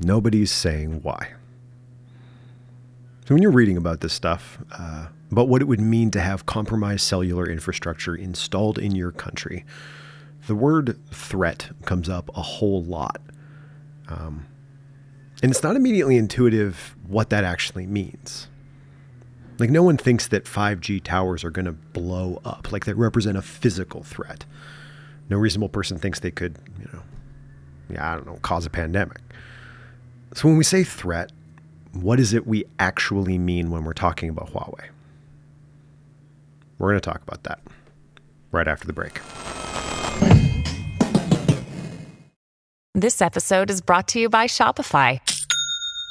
Nobody's 0.00 0.52
saying 0.52 1.02
why. 1.02 1.32
So 3.26 3.34
when 3.34 3.42
you're 3.42 3.50
reading 3.50 3.76
about 3.76 4.02
this 4.02 4.12
stuff, 4.12 4.58
uh, 4.70 5.08
about 5.32 5.48
what 5.48 5.62
it 5.62 5.64
would 5.64 5.80
mean 5.80 6.12
to 6.12 6.20
have 6.20 6.46
compromised 6.46 7.00
cellular 7.00 7.48
infrastructure 7.48 8.14
installed 8.14 8.78
in 8.78 8.94
your 8.94 9.10
country, 9.10 9.64
the 10.46 10.54
word 10.54 10.96
threat 11.10 11.70
comes 11.86 12.08
up 12.08 12.30
a 12.36 12.42
whole 12.42 12.84
lot. 12.84 13.20
Um, 14.06 14.46
and 15.42 15.50
it's 15.50 15.62
not 15.64 15.74
immediately 15.74 16.16
intuitive 16.16 16.94
what 17.08 17.30
that 17.30 17.42
actually 17.42 17.86
means. 17.86 18.46
Like, 19.58 19.70
no 19.70 19.82
one 19.82 19.96
thinks 19.96 20.28
that 20.28 20.44
5G 20.44 21.02
towers 21.02 21.42
are 21.42 21.50
going 21.50 21.66
to 21.66 21.72
blow 21.72 22.40
up, 22.44 22.70
like, 22.70 22.84
they 22.84 22.92
represent 22.92 23.36
a 23.36 23.42
physical 23.42 24.04
threat. 24.04 24.44
No 25.28 25.36
reasonable 25.38 25.68
person 25.68 25.98
thinks 25.98 26.20
they 26.20 26.30
could, 26.30 26.58
you 26.78 26.88
know, 26.92 27.02
yeah, 27.90 28.12
I 28.12 28.14
don't 28.14 28.26
know, 28.26 28.38
cause 28.42 28.66
a 28.66 28.70
pandemic. 28.70 29.18
So, 30.34 30.48
when 30.48 30.56
we 30.56 30.64
say 30.64 30.84
threat, 30.84 31.32
what 31.92 32.18
is 32.18 32.32
it 32.32 32.46
we 32.46 32.64
actually 32.78 33.38
mean 33.38 33.70
when 33.70 33.84
we're 33.84 33.92
talking 33.92 34.28
about 34.28 34.52
Huawei? 34.52 34.88
We're 36.78 36.90
going 36.90 37.00
to 37.00 37.10
talk 37.10 37.22
about 37.22 37.44
that 37.44 37.60
right 38.50 38.66
after 38.66 38.86
the 38.86 38.92
break. 38.92 39.20
This 42.96 43.20
episode 43.20 43.70
is 43.70 43.80
brought 43.80 44.08
to 44.08 44.20
you 44.20 44.28
by 44.28 44.46
Shopify. 44.46 45.20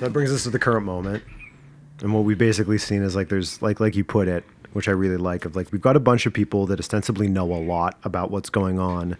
That 0.00 0.12
brings 0.12 0.32
us 0.32 0.42
to 0.44 0.50
the 0.50 0.58
current 0.58 0.84
moment. 0.84 1.22
And 2.00 2.12
what 2.12 2.24
we've 2.24 2.38
basically 2.38 2.78
seen 2.78 3.02
is 3.02 3.14
like 3.14 3.28
there's 3.28 3.62
like 3.62 3.80
like 3.80 3.94
you 3.94 4.04
put 4.04 4.28
it, 4.28 4.44
which 4.72 4.88
I 4.88 4.92
really 4.92 5.16
like, 5.16 5.44
of 5.44 5.56
like 5.56 5.70
we've 5.72 5.80
got 5.80 5.96
a 5.96 6.00
bunch 6.00 6.26
of 6.26 6.32
people 6.32 6.66
that 6.66 6.78
ostensibly 6.78 7.28
know 7.28 7.52
a 7.52 7.60
lot 7.60 7.98
about 8.04 8.30
what's 8.30 8.50
going 8.50 8.78
on, 8.78 9.16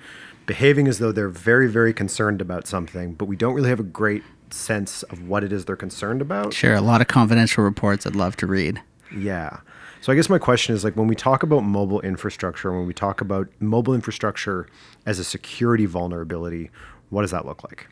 behaving 0.46 0.88
as 0.88 0.98
though 0.98 1.12
they're 1.12 1.28
very, 1.28 1.68
very 1.68 1.92
concerned 1.92 2.40
about 2.40 2.66
something, 2.66 3.14
but 3.14 3.26
we 3.26 3.37
don't 3.37 3.54
really 3.54 3.68
have 3.68 3.80
a 3.80 3.84
great 3.84 4.22
sense 4.50 5.02
of 5.04 5.28
what 5.28 5.44
it 5.44 5.52
is 5.52 5.64
they're 5.64 5.76
concerned 5.76 6.20
about. 6.20 6.52
Sure, 6.52 6.74
a 6.74 6.80
lot 6.80 7.00
of 7.00 7.06
confidential 7.06 7.64
reports 7.64 8.06
I'd 8.06 8.16
love 8.16 8.37
to 8.37 8.46
read. 8.46 8.82
Yeah. 9.16 9.60
So 10.00 10.12
I 10.12 10.16
guess 10.16 10.28
my 10.28 10.38
question 10.38 10.74
is 10.74 10.84
like 10.84 10.96
when 10.96 11.06
we 11.06 11.14
talk 11.14 11.42
about 11.42 11.60
mobile 11.60 12.00
infrastructure, 12.02 12.70
when 12.72 12.87
we 12.87 12.92
talk 12.92 13.20
about 13.20 13.48
mobile 13.58 13.94
infrastructure 13.94 14.66
as 15.06 15.18
a 15.18 15.24
security 15.24 15.87
vulnerability, 15.87 16.70
what 17.08 17.22
does 17.22 17.30
that 17.30 17.46
look 17.46 17.64
like? 17.64 17.87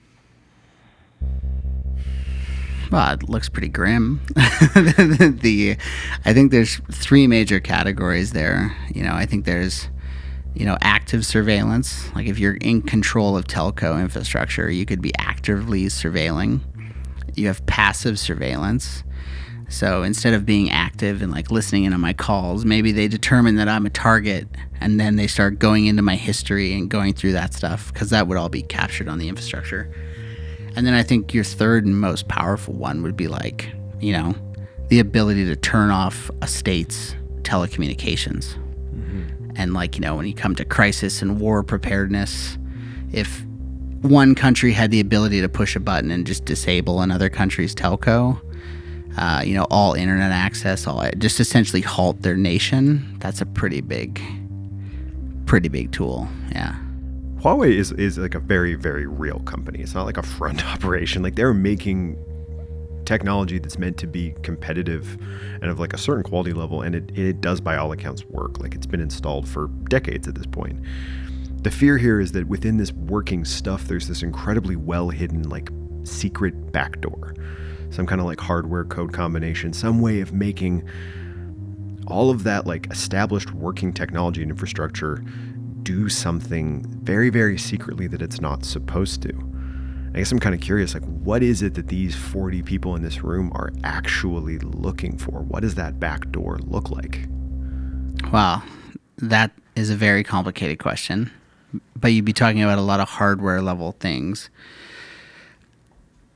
Well, 2.92 3.14
it 3.14 3.26
looks 3.26 3.48
pretty 3.48 3.70
grim. 3.70 4.20
the, 4.34 5.78
I 6.26 6.34
think 6.34 6.50
there's 6.50 6.76
three 6.92 7.26
major 7.26 7.58
categories 7.58 8.32
there. 8.32 8.76
You 8.94 9.02
know, 9.02 9.14
I 9.14 9.24
think 9.24 9.46
there's, 9.46 9.88
you 10.54 10.66
know, 10.66 10.76
active 10.82 11.24
surveillance. 11.24 12.14
Like 12.14 12.26
if 12.26 12.38
you're 12.38 12.56
in 12.56 12.82
control 12.82 13.34
of 13.34 13.46
telco 13.46 13.98
infrastructure, 13.98 14.70
you 14.70 14.84
could 14.84 15.00
be 15.00 15.10
actively 15.18 15.84
surveilling. 15.84 16.60
You 17.34 17.46
have 17.46 17.64
passive 17.64 18.18
surveillance. 18.18 19.04
So 19.70 20.02
instead 20.02 20.34
of 20.34 20.44
being 20.44 20.70
active 20.70 21.22
and 21.22 21.32
like 21.32 21.50
listening 21.50 21.84
in 21.84 21.94
on 21.94 22.00
my 22.02 22.12
calls, 22.12 22.66
maybe 22.66 22.92
they 22.92 23.08
determine 23.08 23.56
that 23.56 23.68
I'm 23.68 23.86
a 23.86 23.90
target 23.90 24.48
and 24.82 25.00
then 25.00 25.16
they 25.16 25.28
start 25.28 25.58
going 25.58 25.86
into 25.86 26.02
my 26.02 26.16
history 26.16 26.74
and 26.74 26.90
going 26.90 27.14
through 27.14 27.32
that 27.32 27.54
stuff 27.54 27.90
because 27.90 28.10
that 28.10 28.28
would 28.28 28.36
all 28.36 28.50
be 28.50 28.60
captured 28.60 29.08
on 29.08 29.16
the 29.16 29.30
infrastructure. 29.30 29.90
And 30.74 30.86
then 30.86 30.94
I 30.94 31.02
think 31.02 31.34
your 31.34 31.44
third 31.44 31.84
and 31.84 32.00
most 32.00 32.28
powerful 32.28 32.74
one 32.74 33.02
would 33.02 33.16
be 33.16 33.28
like, 33.28 33.72
you 34.00 34.12
know, 34.12 34.34
the 34.88 34.98
ability 34.98 35.44
to 35.46 35.56
turn 35.56 35.90
off 35.90 36.30
a 36.40 36.46
state's 36.46 37.14
telecommunications. 37.42 38.54
Mm-hmm. 38.94 39.50
And 39.56 39.74
like, 39.74 39.96
you 39.96 40.00
know, 40.00 40.16
when 40.16 40.26
you 40.26 40.34
come 40.34 40.54
to 40.56 40.64
crisis 40.64 41.22
and 41.22 41.40
war 41.40 41.62
preparedness, 41.62 42.58
if 43.12 43.44
one 44.00 44.34
country 44.34 44.72
had 44.72 44.90
the 44.90 45.00
ability 45.00 45.40
to 45.40 45.48
push 45.48 45.76
a 45.76 45.80
button 45.80 46.10
and 46.10 46.26
just 46.26 46.44
disable 46.44 47.00
another 47.02 47.28
country's 47.28 47.74
telco, 47.74 48.40
uh, 49.16 49.42
you 49.44 49.54
know, 49.54 49.66
all 49.70 49.94
internet 49.94 50.32
access, 50.32 50.86
all 50.86 51.08
just 51.18 51.38
essentially 51.38 51.82
halt 51.82 52.22
their 52.22 52.36
nation. 52.36 53.16
That's 53.20 53.40
a 53.40 53.46
pretty 53.46 53.80
big, 53.80 54.20
pretty 55.46 55.68
big 55.68 55.92
tool. 55.92 56.28
Yeah. 56.50 56.76
Huawei 57.42 57.74
is 57.74 57.90
is 57.92 58.18
like 58.18 58.36
a 58.36 58.40
very 58.40 58.76
very 58.76 59.06
real 59.06 59.40
company. 59.40 59.80
It's 59.80 59.94
not 59.94 60.06
like 60.06 60.16
a 60.16 60.22
front 60.22 60.64
operation. 60.72 61.22
Like 61.22 61.34
they're 61.34 61.52
making 61.52 62.16
technology 63.04 63.58
that's 63.58 63.78
meant 63.78 63.96
to 63.98 64.06
be 64.06 64.32
competitive 64.42 65.18
and 65.60 65.64
of 65.64 65.80
like 65.80 65.92
a 65.92 65.98
certain 65.98 66.22
quality 66.22 66.52
level 66.52 66.82
and 66.82 66.94
it, 66.94 67.18
it 67.18 67.40
does 67.40 67.60
by 67.60 67.76
all 67.76 67.90
accounts 67.90 68.24
work 68.26 68.60
like 68.60 68.76
it's 68.76 68.86
been 68.86 69.00
installed 69.00 69.46
for 69.48 69.66
decades 69.88 70.28
at 70.28 70.36
this 70.36 70.46
point 70.46 70.78
the 71.62 71.70
fear 71.70 71.98
here 71.98 72.20
is 72.20 72.30
that 72.30 72.46
within 72.46 72.76
this 72.76 72.92
working 72.92 73.44
stuff 73.44 73.88
there's 73.88 74.06
this 74.06 74.22
incredibly 74.22 74.76
well 74.76 75.10
hidden 75.10 75.48
like 75.48 75.68
secret 76.04 76.70
backdoor 76.70 77.34
some 77.90 78.06
kind 78.06 78.20
of 78.20 78.26
like 78.26 78.38
hardware 78.38 78.84
code 78.84 79.12
combination 79.12 79.72
some 79.72 80.00
way 80.00 80.20
of 80.20 80.32
making 80.32 80.88
all 82.06 82.30
of 82.30 82.44
that 82.44 82.66
like 82.66 82.90
established 82.90 83.52
working 83.52 83.92
technology 83.92 84.42
and 84.42 84.50
infrastructure 84.50 85.24
do 85.82 86.08
something 86.08 86.84
very, 87.02 87.30
very 87.30 87.58
secretly 87.58 88.06
that 88.08 88.22
it's 88.22 88.40
not 88.40 88.64
supposed 88.64 89.22
to. 89.22 89.32
I 90.14 90.18
guess 90.18 90.30
I'm 90.30 90.38
kind 90.38 90.54
of 90.54 90.60
curious 90.60 90.94
like, 90.94 91.04
what 91.04 91.42
is 91.42 91.62
it 91.62 91.74
that 91.74 91.88
these 91.88 92.14
40 92.14 92.62
people 92.62 92.94
in 92.96 93.02
this 93.02 93.22
room 93.22 93.50
are 93.54 93.70
actually 93.82 94.58
looking 94.58 95.16
for? 95.16 95.40
What 95.40 95.60
does 95.60 95.74
that 95.76 95.98
back 95.98 96.30
door 96.30 96.58
look 96.58 96.90
like? 96.90 97.26
Wow, 98.30 98.62
that 99.16 99.52
is 99.74 99.88
a 99.88 99.96
very 99.96 100.22
complicated 100.22 100.78
question. 100.78 101.30
But 101.96 102.08
you'd 102.08 102.26
be 102.26 102.34
talking 102.34 102.62
about 102.62 102.78
a 102.78 102.82
lot 102.82 103.00
of 103.00 103.08
hardware 103.08 103.62
level 103.62 103.92
things. 104.00 104.50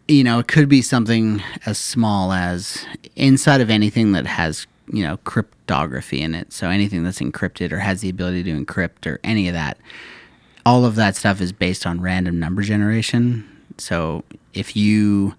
You 0.08 0.24
know, 0.24 0.38
it 0.38 0.48
could 0.48 0.68
be 0.68 0.80
something 0.80 1.42
as 1.66 1.76
small 1.76 2.32
as 2.32 2.86
inside 3.16 3.60
of 3.60 3.68
anything 3.68 4.12
that 4.12 4.26
has 4.26 4.66
you 4.92 5.02
know 5.02 5.18
cryptography 5.66 6.20
in 6.20 6.34
it 6.34 6.52
so 6.52 6.70
anything 6.70 7.02
that's 7.02 7.18
encrypted 7.18 7.72
or 7.72 7.78
has 7.78 8.00
the 8.00 8.08
ability 8.08 8.42
to 8.42 8.52
encrypt 8.52 9.06
or 9.06 9.18
any 9.24 9.48
of 9.48 9.54
that 9.54 9.78
all 10.64 10.84
of 10.84 10.94
that 10.94 11.16
stuff 11.16 11.40
is 11.40 11.52
based 11.52 11.86
on 11.86 12.00
random 12.00 12.38
number 12.38 12.62
generation 12.62 13.44
so 13.78 14.22
if 14.54 14.76
you 14.76 15.34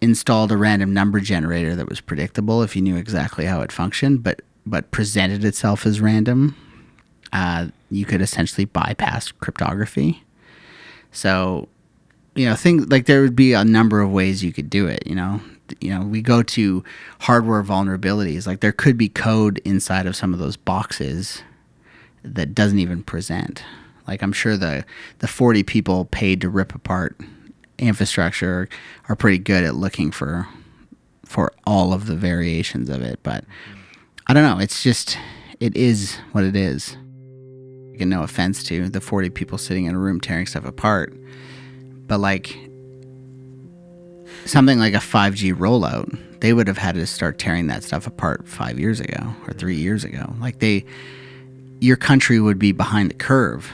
installed 0.00 0.50
a 0.50 0.56
random 0.56 0.94
number 0.94 1.20
generator 1.20 1.76
that 1.76 1.88
was 1.88 2.00
predictable 2.00 2.62
if 2.62 2.74
you 2.74 2.80
knew 2.80 2.96
exactly 2.96 3.44
how 3.44 3.60
it 3.60 3.70
functioned 3.70 4.22
but 4.22 4.40
but 4.66 4.90
presented 4.90 5.44
itself 5.44 5.86
as 5.86 6.00
random, 6.00 6.56
uh, 7.32 7.68
you 7.90 8.04
could 8.04 8.20
essentially 8.20 8.64
bypass 8.64 9.32
cryptography. 9.32 10.22
So, 11.10 11.68
you 12.34 12.46
know, 12.46 12.54
things 12.54 12.88
like 12.88 13.06
there 13.06 13.22
would 13.22 13.36
be 13.36 13.52
a 13.52 13.64
number 13.64 14.00
of 14.00 14.10
ways 14.10 14.44
you 14.44 14.52
could 14.52 14.70
do 14.70 14.86
it. 14.86 15.06
You 15.06 15.14
know, 15.14 15.40
you 15.80 15.90
know, 15.90 16.02
we 16.02 16.22
go 16.22 16.42
to 16.42 16.84
hardware 17.20 17.62
vulnerabilities. 17.62 18.46
Like 18.46 18.60
there 18.60 18.72
could 18.72 18.96
be 18.96 19.08
code 19.08 19.60
inside 19.64 20.06
of 20.06 20.16
some 20.16 20.32
of 20.32 20.38
those 20.38 20.56
boxes 20.56 21.42
that 22.22 22.54
doesn't 22.54 22.78
even 22.78 23.02
present. 23.02 23.62
Like 24.06 24.22
I'm 24.22 24.32
sure 24.32 24.56
the 24.56 24.84
the 25.18 25.28
40 25.28 25.62
people 25.62 26.06
paid 26.06 26.40
to 26.40 26.48
rip 26.48 26.74
apart 26.74 27.16
infrastructure 27.78 28.68
are 29.08 29.16
pretty 29.16 29.38
good 29.38 29.64
at 29.64 29.74
looking 29.74 30.10
for 30.10 30.48
for 31.24 31.52
all 31.66 31.92
of 31.92 32.06
the 32.06 32.16
variations 32.16 32.88
of 32.88 33.02
it, 33.02 33.18
but 33.22 33.44
I 34.26 34.34
don't 34.34 34.42
know, 34.42 34.62
it's 34.62 34.82
just 34.82 35.18
it 35.60 35.76
is 35.76 36.16
what 36.32 36.44
it 36.44 36.56
is. 36.56 36.96
Again, 37.94 38.08
no 38.08 38.22
offense 38.22 38.62
to 38.64 38.88
the 38.88 39.00
40 39.00 39.30
people 39.30 39.58
sitting 39.58 39.84
in 39.84 39.94
a 39.94 39.98
room 39.98 40.20
tearing 40.20 40.46
stuff 40.46 40.64
apart, 40.64 41.14
but 42.06 42.18
like 42.18 42.56
something 44.44 44.78
like 44.78 44.94
a 44.94 44.98
5G 44.98 45.54
rollout, 45.54 46.18
they 46.40 46.52
would 46.52 46.66
have 46.66 46.78
had 46.78 46.94
to 46.96 47.06
start 47.06 47.38
tearing 47.38 47.68
that 47.68 47.82
stuff 47.82 48.06
apart 48.06 48.46
5 48.46 48.78
years 48.78 49.00
ago 49.00 49.34
or 49.46 49.52
3 49.52 49.76
years 49.76 50.04
ago. 50.04 50.34
Like 50.40 50.58
they 50.58 50.84
your 51.80 51.96
country 51.96 52.38
would 52.38 52.60
be 52.60 52.70
behind 52.70 53.10
the 53.10 53.14
curve 53.14 53.68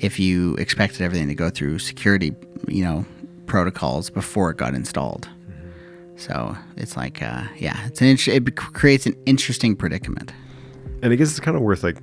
if 0.00 0.18
you 0.18 0.54
expected 0.56 1.00
everything 1.00 1.28
to 1.28 1.34
go 1.34 1.48
through 1.48 1.78
security, 1.78 2.34
you 2.68 2.84
know, 2.84 3.06
protocols 3.46 4.10
before 4.10 4.50
it 4.50 4.58
got 4.58 4.74
installed. 4.74 5.26
Mm-hmm. 5.48 6.18
So 6.18 6.56
it's 6.76 6.94
like, 6.94 7.22
uh, 7.22 7.44
yeah, 7.56 7.86
it's 7.86 8.02
an 8.02 8.08
int- 8.08 8.28
it 8.28 8.56
creates 8.56 9.06
an 9.06 9.16
interesting 9.24 9.74
predicament. 9.76 10.32
And 11.02 11.10
I 11.10 11.16
guess 11.16 11.30
it's 11.30 11.40
kind 11.40 11.56
of 11.56 11.62
worth 11.62 11.82
like 11.82 11.96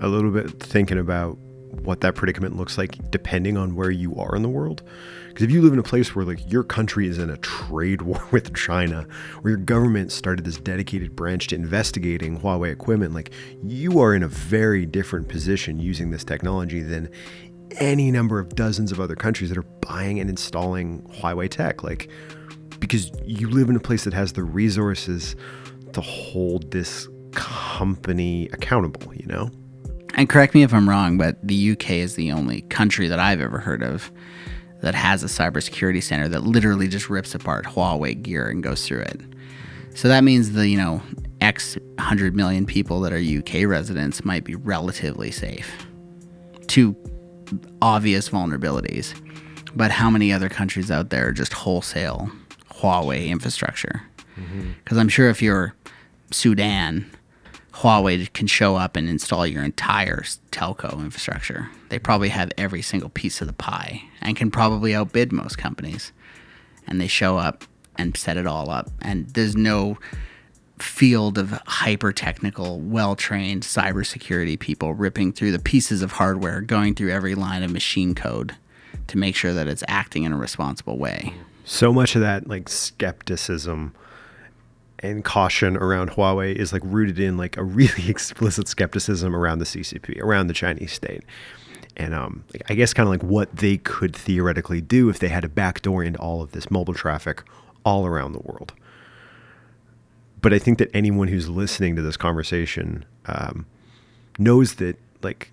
a 0.00 0.08
little 0.08 0.30
bit 0.30 0.50
thinking 0.62 0.98
about 0.98 1.38
what 1.82 2.00
that 2.00 2.14
predicament 2.14 2.56
looks 2.56 2.78
like 2.78 3.10
depending 3.10 3.56
on 3.56 3.74
where 3.74 3.90
you 3.90 4.14
are 4.16 4.34
in 4.34 4.42
the 4.42 4.48
world. 4.48 4.82
Because 5.28 5.44
if 5.44 5.50
you 5.50 5.60
live 5.60 5.72
in 5.72 5.78
a 5.78 5.84
place 5.84 6.14
where 6.14 6.24
like 6.24 6.50
your 6.50 6.64
country 6.64 7.06
is 7.06 7.18
in 7.18 7.30
a 7.30 7.36
trade 7.38 8.02
war 8.02 8.22
with 8.30 8.54
China, 8.54 9.06
where 9.40 9.52
your 9.52 9.60
government 9.60 10.12
started 10.12 10.44
this 10.44 10.58
dedicated 10.58 11.14
branch 11.14 11.48
to 11.48 11.54
investigating 11.54 12.40
Huawei 12.40 12.72
equipment, 12.72 13.14
like 13.14 13.32
you 13.62 14.00
are 14.00 14.14
in 14.14 14.22
a 14.22 14.28
very 14.28 14.86
different 14.86 15.28
position 15.28 15.78
using 15.78 16.10
this 16.10 16.24
technology 16.24 16.80
than 16.80 17.08
any 17.78 18.10
number 18.10 18.38
of 18.38 18.54
dozens 18.54 18.92
of 18.92 19.00
other 19.00 19.16
countries 19.16 19.50
that 19.50 19.58
are 19.58 19.66
buying 19.80 20.20
and 20.20 20.30
installing 20.30 21.02
Huawei 21.02 21.50
tech. 21.50 21.82
Like 21.82 22.08
because 22.80 23.10
you 23.24 23.48
live 23.48 23.68
in 23.68 23.76
a 23.76 23.80
place 23.80 24.04
that 24.04 24.14
has 24.14 24.32
the 24.32 24.44
resources 24.44 25.36
to 25.92 26.00
hold 26.00 26.70
this 26.70 27.08
company 27.32 28.48
accountable, 28.52 29.14
you 29.14 29.26
know? 29.26 29.50
And 30.16 30.28
correct 30.28 30.54
me 30.54 30.62
if 30.62 30.72
I'm 30.72 30.88
wrong, 30.88 31.18
but 31.18 31.36
the 31.46 31.72
UK 31.72 31.90
is 31.90 32.14
the 32.14 32.32
only 32.32 32.62
country 32.62 33.06
that 33.06 33.18
I've 33.18 33.40
ever 33.40 33.58
heard 33.58 33.82
of 33.82 34.10
that 34.80 34.94
has 34.94 35.22
a 35.22 35.26
cybersecurity 35.26 36.02
center 36.02 36.26
that 36.28 36.42
literally 36.42 36.88
just 36.88 37.10
rips 37.10 37.34
apart 37.34 37.66
Huawei 37.66 38.20
gear 38.20 38.48
and 38.48 38.62
goes 38.62 38.86
through 38.86 39.00
it. 39.00 39.20
So 39.94 40.08
that 40.08 40.24
means 40.24 40.52
the, 40.52 40.68
you 40.68 40.78
know, 40.78 41.02
X 41.40 41.76
100 41.96 42.34
million 42.34 42.66
people 42.66 43.00
that 43.00 43.12
are 43.12 43.16
UK 43.18 43.68
residents 43.68 44.24
might 44.24 44.44
be 44.44 44.54
relatively 44.54 45.30
safe 45.30 45.86
to 46.68 46.96
obvious 47.82 48.28
vulnerabilities. 48.30 49.14
But 49.74 49.90
how 49.90 50.10
many 50.10 50.32
other 50.32 50.48
countries 50.48 50.90
out 50.90 51.10
there 51.10 51.28
are 51.28 51.32
just 51.32 51.52
wholesale 51.52 52.30
Huawei 52.70 53.28
infrastructure? 53.28 54.02
Because 54.34 54.48
mm-hmm. 54.48 54.98
I'm 54.98 55.08
sure 55.08 55.28
if 55.28 55.42
you're 55.42 55.74
Sudan, 56.30 57.10
Huawei 57.80 58.32
can 58.32 58.46
show 58.46 58.76
up 58.76 58.96
and 58.96 59.08
install 59.08 59.46
your 59.46 59.62
entire 59.62 60.22
telco 60.50 60.98
infrastructure. 60.98 61.68
They 61.90 61.98
probably 61.98 62.30
have 62.30 62.50
every 62.56 62.80
single 62.80 63.10
piece 63.10 63.40
of 63.40 63.46
the 63.46 63.52
pie 63.52 64.02
and 64.22 64.36
can 64.36 64.50
probably 64.50 64.94
outbid 64.94 65.30
most 65.30 65.58
companies. 65.58 66.12
And 66.86 67.00
they 67.00 67.06
show 67.06 67.36
up 67.36 67.64
and 67.96 68.16
set 68.16 68.38
it 68.38 68.46
all 68.46 68.70
up. 68.70 68.88
And 69.02 69.28
there's 69.30 69.56
no 69.56 69.98
field 70.78 71.36
of 71.36 71.50
hyper 71.66 72.12
technical, 72.12 72.80
well 72.80 73.14
trained 73.14 73.62
cybersecurity 73.62 74.58
people 74.58 74.94
ripping 74.94 75.32
through 75.32 75.52
the 75.52 75.58
pieces 75.58 76.00
of 76.00 76.12
hardware, 76.12 76.62
going 76.62 76.94
through 76.94 77.10
every 77.10 77.34
line 77.34 77.62
of 77.62 77.70
machine 77.70 78.14
code 78.14 78.56
to 79.08 79.18
make 79.18 79.36
sure 79.36 79.52
that 79.52 79.68
it's 79.68 79.84
acting 79.86 80.24
in 80.24 80.32
a 80.32 80.36
responsible 80.36 80.98
way. 80.98 81.34
So 81.64 81.92
much 81.92 82.14
of 82.14 82.22
that 82.22 82.48
like 82.48 82.68
skepticism 82.68 83.94
and 85.00 85.24
caution 85.24 85.76
around 85.76 86.10
Huawei 86.10 86.54
is 86.54 86.72
like 86.72 86.82
rooted 86.84 87.18
in 87.18 87.36
like 87.36 87.56
a 87.56 87.64
really 87.64 88.08
explicit 88.08 88.68
skepticism 88.68 89.34
around 89.34 89.58
the 89.58 89.64
CCP, 89.64 90.20
around 90.20 90.46
the 90.46 90.54
Chinese 90.54 90.92
state. 90.92 91.22
And 91.96 92.14
um, 92.14 92.44
I 92.68 92.74
guess 92.74 92.92
kind 92.92 93.06
of 93.06 93.10
like 93.10 93.22
what 93.22 93.56
they 93.56 93.78
could 93.78 94.14
theoretically 94.14 94.80
do 94.80 95.08
if 95.08 95.18
they 95.18 95.28
had 95.28 95.44
a 95.44 95.48
backdoor 95.48 96.04
into 96.04 96.18
all 96.18 96.42
of 96.42 96.52
this 96.52 96.70
mobile 96.70 96.94
traffic 96.94 97.42
all 97.84 98.06
around 98.06 98.32
the 98.32 98.40
world. 98.40 98.74
But 100.42 100.52
I 100.52 100.58
think 100.58 100.78
that 100.78 100.90
anyone 100.94 101.28
who's 101.28 101.48
listening 101.48 101.96
to 101.96 102.02
this 102.02 102.16
conversation 102.16 103.04
um, 103.24 103.66
knows 104.38 104.74
that 104.74 104.96
like 105.22 105.50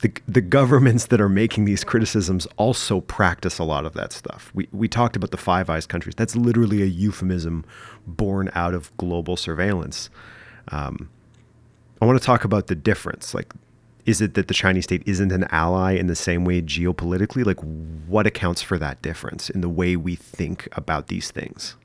the 0.00 0.12
the 0.26 0.40
governments 0.40 1.06
that 1.06 1.20
are 1.20 1.28
making 1.28 1.64
these 1.64 1.84
criticisms 1.84 2.46
also 2.56 3.00
practice 3.00 3.58
a 3.58 3.64
lot 3.64 3.84
of 3.84 3.94
that 3.94 4.12
stuff. 4.12 4.50
We 4.54 4.68
we 4.72 4.88
talked 4.88 5.16
about 5.16 5.30
the 5.30 5.36
Five 5.36 5.70
Eyes 5.70 5.86
countries. 5.86 6.14
That's 6.16 6.36
literally 6.36 6.82
a 6.82 6.86
euphemism 6.86 7.64
born 8.06 8.50
out 8.54 8.74
of 8.74 8.94
global 8.96 9.36
surveillance. 9.36 10.10
Um, 10.68 11.10
I 12.00 12.06
want 12.06 12.18
to 12.18 12.24
talk 12.24 12.44
about 12.44 12.66
the 12.66 12.74
difference. 12.74 13.34
Like, 13.34 13.52
is 14.04 14.20
it 14.20 14.34
that 14.34 14.48
the 14.48 14.54
Chinese 14.54 14.84
state 14.84 15.02
isn't 15.06 15.32
an 15.32 15.44
ally 15.50 15.92
in 15.92 16.06
the 16.06 16.16
same 16.16 16.44
way 16.44 16.60
geopolitically? 16.60 17.44
Like, 17.44 17.60
what 18.06 18.26
accounts 18.26 18.60
for 18.60 18.78
that 18.78 19.00
difference 19.00 19.48
in 19.48 19.60
the 19.60 19.68
way 19.68 19.96
we 19.96 20.14
think 20.14 20.68
about 20.72 21.06
these 21.06 21.30
things? 21.30 21.76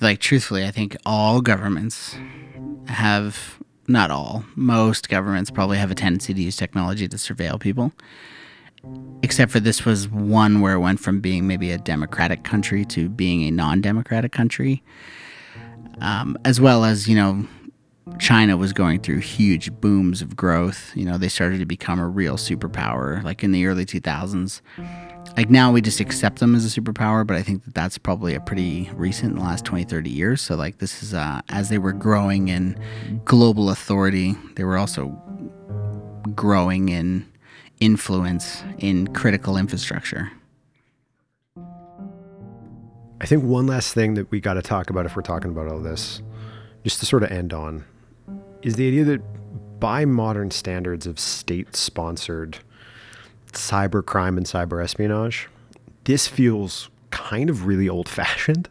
Like, 0.00 0.20
truthfully, 0.20 0.64
I 0.64 0.70
think 0.70 0.96
all 1.04 1.40
governments 1.40 2.16
have 2.86 3.58
not 3.86 4.10
all, 4.10 4.44
most 4.56 5.08
governments 5.08 5.50
probably 5.50 5.78
have 5.78 5.90
a 5.90 5.94
tendency 5.94 6.34
to 6.34 6.42
use 6.42 6.56
technology 6.56 7.08
to 7.08 7.16
surveil 7.16 7.60
people. 7.60 7.92
Except 9.22 9.50
for 9.50 9.60
this 9.60 9.84
was 9.84 10.08
one 10.08 10.60
where 10.60 10.74
it 10.74 10.80
went 10.80 11.00
from 11.00 11.20
being 11.20 11.46
maybe 11.46 11.70
a 11.70 11.78
democratic 11.78 12.44
country 12.44 12.84
to 12.86 13.08
being 13.08 13.42
a 13.44 13.50
non 13.50 13.80
democratic 13.80 14.32
country. 14.32 14.82
Um, 16.00 16.36
as 16.44 16.60
well 16.60 16.84
as, 16.84 17.08
you 17.08 17.16
know, 17.16 17.46
China 18.18 18.56
was 18.56 18.72
going 18.72 19.00
through 19.00 19.20
huge 19.20 19.72
booms 19.80 20.20
of 20.20 20.36
growth. 20.36 20.92
You 20.94 21.06
know, 21.06 21.16
they 21.16 21.28
started 21.28 21.58
to 21.60 21.66
become 21.66 21.98
a 21.98 22.06
real 22.06 22.36
superpower 22.36 23.22
like 23.22 23.42
in 23.42 23.52
the 23.52 23.66
early 23.66 23.86
2000s 23.86 24.60
like 25.36 25.50
now 25.50 25.72
we 25.72 25.80
just 25.80 26.00
accept 26.00 26.38
them 26.38 26.54
as 26.54 26.64
a 26.64 26.80
superpower 26.80 27.26
but 27.26 27.36
i 27.36 27.42
think 27.42 27.64
that 27.64 27.74
that's 27.74 27.98
probably 27.98 28.34
a 28.34 28.40
pretty 28.40 28.90
recent 28.94 29.32
in 29.32 29.38
the 29.38 29.44
last 29.44 29.64
20 29.64 29.84
30 29.84 30.10
years. 30.10 30.40
So 30.40 30.54
like 30.54 30.78
this 30.78 31.02
is 31.02 31.14
uh, 31.14 31.40
as 31.48 31.68
they 31.68 31.78
were 31.78 31.92
growing 31.92 32.48
in 32.48 32.78
global 33.24 33.70
authority 33.70 34.36
they 34.56 34.64
were 34.64 34.76
also 34.76 35.08
growing 36.34 36.88
in 36.88 37.26
influence 37.80 38.62
in 38.78 39.08
critical 39.08 39.56
infrastructure. 39.56 40.30
I 43.20 43.26
think 43.26 43.44
one 43.44 43.66
last 43.66 43.94
thing 43.94 44.14
that 44.14 44.30
we 44.30 44.40
got 44.40 44.54
to 44.54 44.62
talk 44.62 44.90
about 44.90 45.06
if 45.06 45.16
we're 45.16 45.22
talking 45.22 45.50
about 45.50 45.68
all 45.68 45.80
this 45.80 46.22
just 46.82 47.00
to 47.00 47.06
sort 47.06 47.22
of 47.22 47.30
end 47.30 47.52
on 47.52 47.84
is 48.62 48.76
the 48.76 48.86
idea 48.86 49.04
that 49.04 49.80
by 49.80 50.04
modern 50.04 50.50
standards 50.50 51.06
of 51.06 51.18
state 51.18 51.74
sponsored 51.74 52.58
cyber 53.54 54.04
crime 54.04 54.36
and 54.36 54.46
cyber 54.46 54.82
espionage, 54.82 55.48
this 56.04 56.26
feels 56.28 56.90
kind 57.10 57.48
of 57.48 57.66
really 57.66 57.88
old 57.88 58.08
fashioned. 58.08 58.68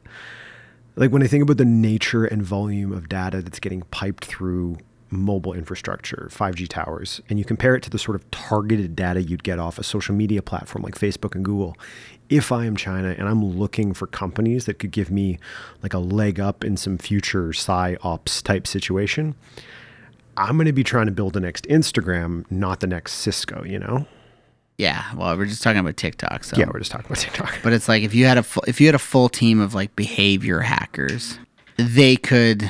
Like 0.95 1.11
when 1.11 1.23
I 1.23 1.27
think 1.27 1.43
about 1.43 1.57
the 1.57 1.65
nature 1.65 2.25
and 2.25 2.43
volume 2.43 2.91
of 2.91 3.09
data 3.09 3.41
that's 3.41 3.59
getting 3.59 3.81
piped 3.91 4.25
through 4.25 4.77
mobile 5.09 5.53
infrastructure, 5.53 6.27
5G 6.31 6.67
towers, 6.67 7.21
and 7.29 7.39
you 7.39 7.45
compare 7.45 7.75
it 7.75 7.83
to 7.83 7.89
the 7.89 7.99
sort 7.99 8.15
of 8.15 8.29
targeted 8.31 8.95
data 8.95 9.21
you'd 9.21 9.43
get 9.43 9.59
off 9.59 9.77
a 9.77 9.83
social 9.83 10.13
media 10.13 10.41
platform 10.41 10.83
like 10.83 10.95
Facebook 10.95 11.35
and 11.35 11.45
Google. 11.45 11.77
If 12.29 12.51
I 12.51 12.65
am 12.65 12.75
China 12.75 13.15
and 13.17 13.27
I'm 13.27 13.43
looking 13.43 13.93
for 13.93 14.07
companies 14.07 14.65
that 14.65 14.79
could 14.79 14.91
give 14.91 15.11
me 15.11 15.39
like 15.81 15.93
a 15.93 15.99
leg 15.99 16.39
up 16.39 16.63
in 16.63 16.77
some 16.77 16.97
future 16.97 17.49
PSYOPs 17.49 18.41
type 18.43 18.67
situation, 18.67 19.35
I'm 20.35 20.57
going 20.57 20.65
to 20.65 20.73
be 20.73 20.83
trying 20.83 21.05
to 21.05 21.11
build 21.11 21.33
the 21.33 21.39
next 21.39 21.65
Instagram, 21.65 22.49
not 22.49 22.79
the 22.79 22.87
next 22.87 23.13
Cisco, 23.13 23.63
you 23.63 23.79
know? 23.79 24.07
Yeah, 24.77 25.03
well, 25.15 25.37
we're 25.37 25.45
just 25.45 25.61
talking 25.61 25.79
about 25.79 25.97
TikTok. 25.97 26.43
So 26.43 26.57
yeah, 26.57 26.65
we're 26.71 26.79
just 26.79 26.91
talking 26.91 27.05
about 27.05 27.19
TikTok. 27.19 27.59
But 27.63 27.73
it's 27.73 27.87
like 27.87 28.03
if 28.03 28.15
you 28.15 28.25
had 28.25 28.37
a 28.37 28.43
full, 28.43 28.63
if 28.67 28.81
you 28.81 28.87
had 28.87 28.95
a 28.95 28.99
full 28.99 29.29
team 29.29 29.59
of 29.59 29.73
like 29.73 29.95
behavior 29.95 30.61
hackers, 30.61 31.37
they 31.77 32.15
could 32.15 32.69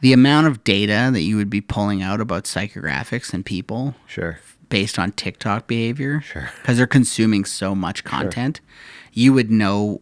the 0.00 0.12
amount 0.12 0.46
of 0.46 0.64
data 0.64 1.10
that 1.12 1.20
you 1.20 1.36
would 1.36 1.50
be 1.50 1.60
pulling 1.60 2.02
out 2.02 2.20
about 2.20 2.44
psychographics 2.44 3.34
and 3.34 3.44
people, 3.44 3.94
sure, 4.06 4.40
based 4.70 4.98
on 4.98 5.12
TikTok 5.12 5.66
behavior, 5.66 6.22
sure, 6.22 6.50
because 6.60 6.78
they're 6.78 6.86
consuming 6.86 7.44
so 7.44 7.74
much 7.74 8.02
content, 8.02 8.60
sure. 8.62 9.10
you 9.12 9.32
would 9.34 9.50
know 9.50 10.00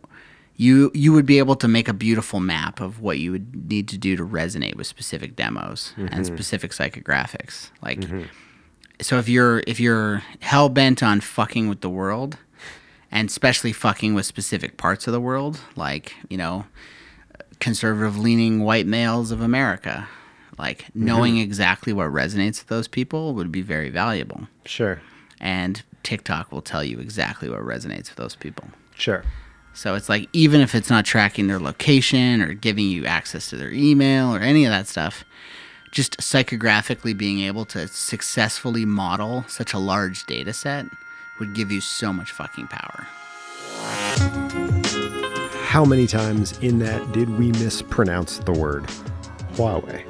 you 0.58 0.90
you 0.92 1.12
would 1.12 1.26
be 1.26 1.38
able 1.38 1.56
to 1.56 1.68
make 1.68 1.88
a 1.88 1.92
beautiful 1.92 2.40
map 2.40 2.80
of 2.80 3.00
what 3.00 3.18
you 3.18 3.32
would 3.32 3.70
need 3.70 3.88
to 3.88 3.96
do 3.96 4.16
to 4.16 4.24
resonate 4.24 4.76
with 4.76 4.86
specific 4.86 5.36
demos 5.36 5.94
and 5.96 6.10
mm-hmm. 6.10 6.24
specific 6.24 6.72
psychographics. 6.72 7.70
Like 7.80 8.00
mm-hmm. 8.00 8.24
So 9.00 9.18
if 9.18 9.28
you're 9.28 9.62
if 9.66 9.80
you're 9.80 10.22
hell 10.40 10.68
bent 10.68 11.02
on 11.02 11.20
fucking 11.20 11.68
with 11.68 11.80
the 11.80 11.90
world 11.90 12.38
and 13.10 13.28
especially 13.28 13.72
fucking 13.72 14.14
with 14.14 14.26
specific 14.26 14.76
parts 14.76 15.06
of 15.06 15.12
the 15.12 15.20
world, 15.20 15.60
like, 15.76 16.14
you 16.28 16.36
know, 16.36 16.66
conservative 17.58 18.18
leaning 18.18 18.60
white 18.60 18.86
males 18.86 19.30
of 19.30 19.40
America, 19.40 20.08
like 20.58 20.82
mm-hmm. 20.84 21.04
knowing 21.06 21.38
exactly 21.38 21.92
what 21.92 22.08
resonates 22.08 22.60
with 22.60 22.66
those 22.66 22.88
people 22.88 23.34
would 23.34 23.50
be 23.50 23.62
very 23.62 23.88
valuable. 23.88 24.48
Sure. 24.64 25.00
And 25.40 25.82
TikTok 26.02 26.52
will 26.52 26.62
tell 26.62 26.84
you 26.84 26.98
exactly 26.98 27.48
what 27.48 27.60
resonates 27.60 28.08
with 28.08 28.16
those 28.16 28.36
people. 28.36 28.68
Sure. 28.94 29.24
So 29.72 29.94
it's 29.94 30.08
like 30.08 30.28
even 30.32 30.60
if 30.60 30.74
it's 30.74 30.90
not 30.90 31.04
tracking 31.04 31.46
their 31.46 31.60
location 31.60 32.42
or 32.42 32.52
giving 32.52 32.86
you 32.86 33.06
access 33.06 33.48
to 33.50 33.56
their 33.56 33.70
email 33.70 34.34
or 34.34 34.40
any 34.40 34.64
of 34.64 34.70
that 34.70 34.88
stuff, 34.88 35.24
just 35.90 36.18
psychographically 36.18 37.16
being 37.16 37.40
able 37.40 37.64
to 37.66 37.88
successfully 37.88 38.84
model 38.84 39.44
such 39.48 39.72
a 39.72 39.78
large 39.78 40.26
data 40.26 40.52
set 40.52 40.86
would 41.38 41.54
give 41.54 41.70
you 41.70 41.80
so 41.80 42.12
much 42.12 42.32
fucking 42.32 42.68
power. 42.68 43.06
How 45.64 45.84
many 45.84 46.06
times 46.06 46.56
in 46.58 46.78
that 46.80 47.12
did 47.12 47.28
we 47.38 47.52
mispronounce 47.52 48.38
the 48.38 48.52
word 48.52 48.84
Huawei? 49.52 50.04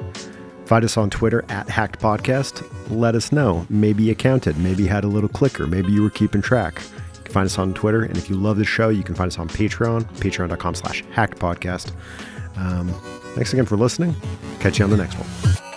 Find 0.67 0.85
us 0.85 0.97
on 0.97 1.09
Twitter 1.09 1.43
at 1.49 1.67
Hacked 1.67 1.99
Podcast. 1.99 2.63
Let 2.89 3.15
us 3.15 3.31
know. 3.31 3.65
Maybe 3.69 4.03
you 4.03 4.15
counted. 4.15 4.57
Maybe 4.57 4.83
you 4.83 4.89
had 4.89 5.03
a 5.03 5.07
little 5.07 5.29
clicker. 5.29 5.65
Maybe 5.65 5.91
you 5.91 6.03
were 6.03 6.11
keeping 6.11 6.41
track. 6.41 6.81
You 7.15 7.23
can 7.23 7.33
find 7.33 7.45
us 7.45 7.57
on 7.57 7.73
Twitter. 7.73 8.03
And 8.03 8.17
if 8.17 8.29
you 8.29 8.35
love 8.35 8.57
the 8.57 8.65
show, 8.65 8.89
you 8.89 9.03
can 9.03 9.15
find 9.15 9.29
us 9.31 9.39
on 9.39 9.49
Patreon, 9.49 10.03
patreon.com 10.17 10.75
slash 10.75 11.03
hacked 11.11 11.39
podcast. 11.39 11.91
Um, 12.55 12.89
thanks 13.33 13.51
again 13.51 13.65
for 13.65 13.77
listening. 13.77 14.15
Catch 14.59 14.79
you 14.79 14.85
on 14.85 14.91
the 14.91 14.97
next 14.97 15.15
one. 15.15 15.68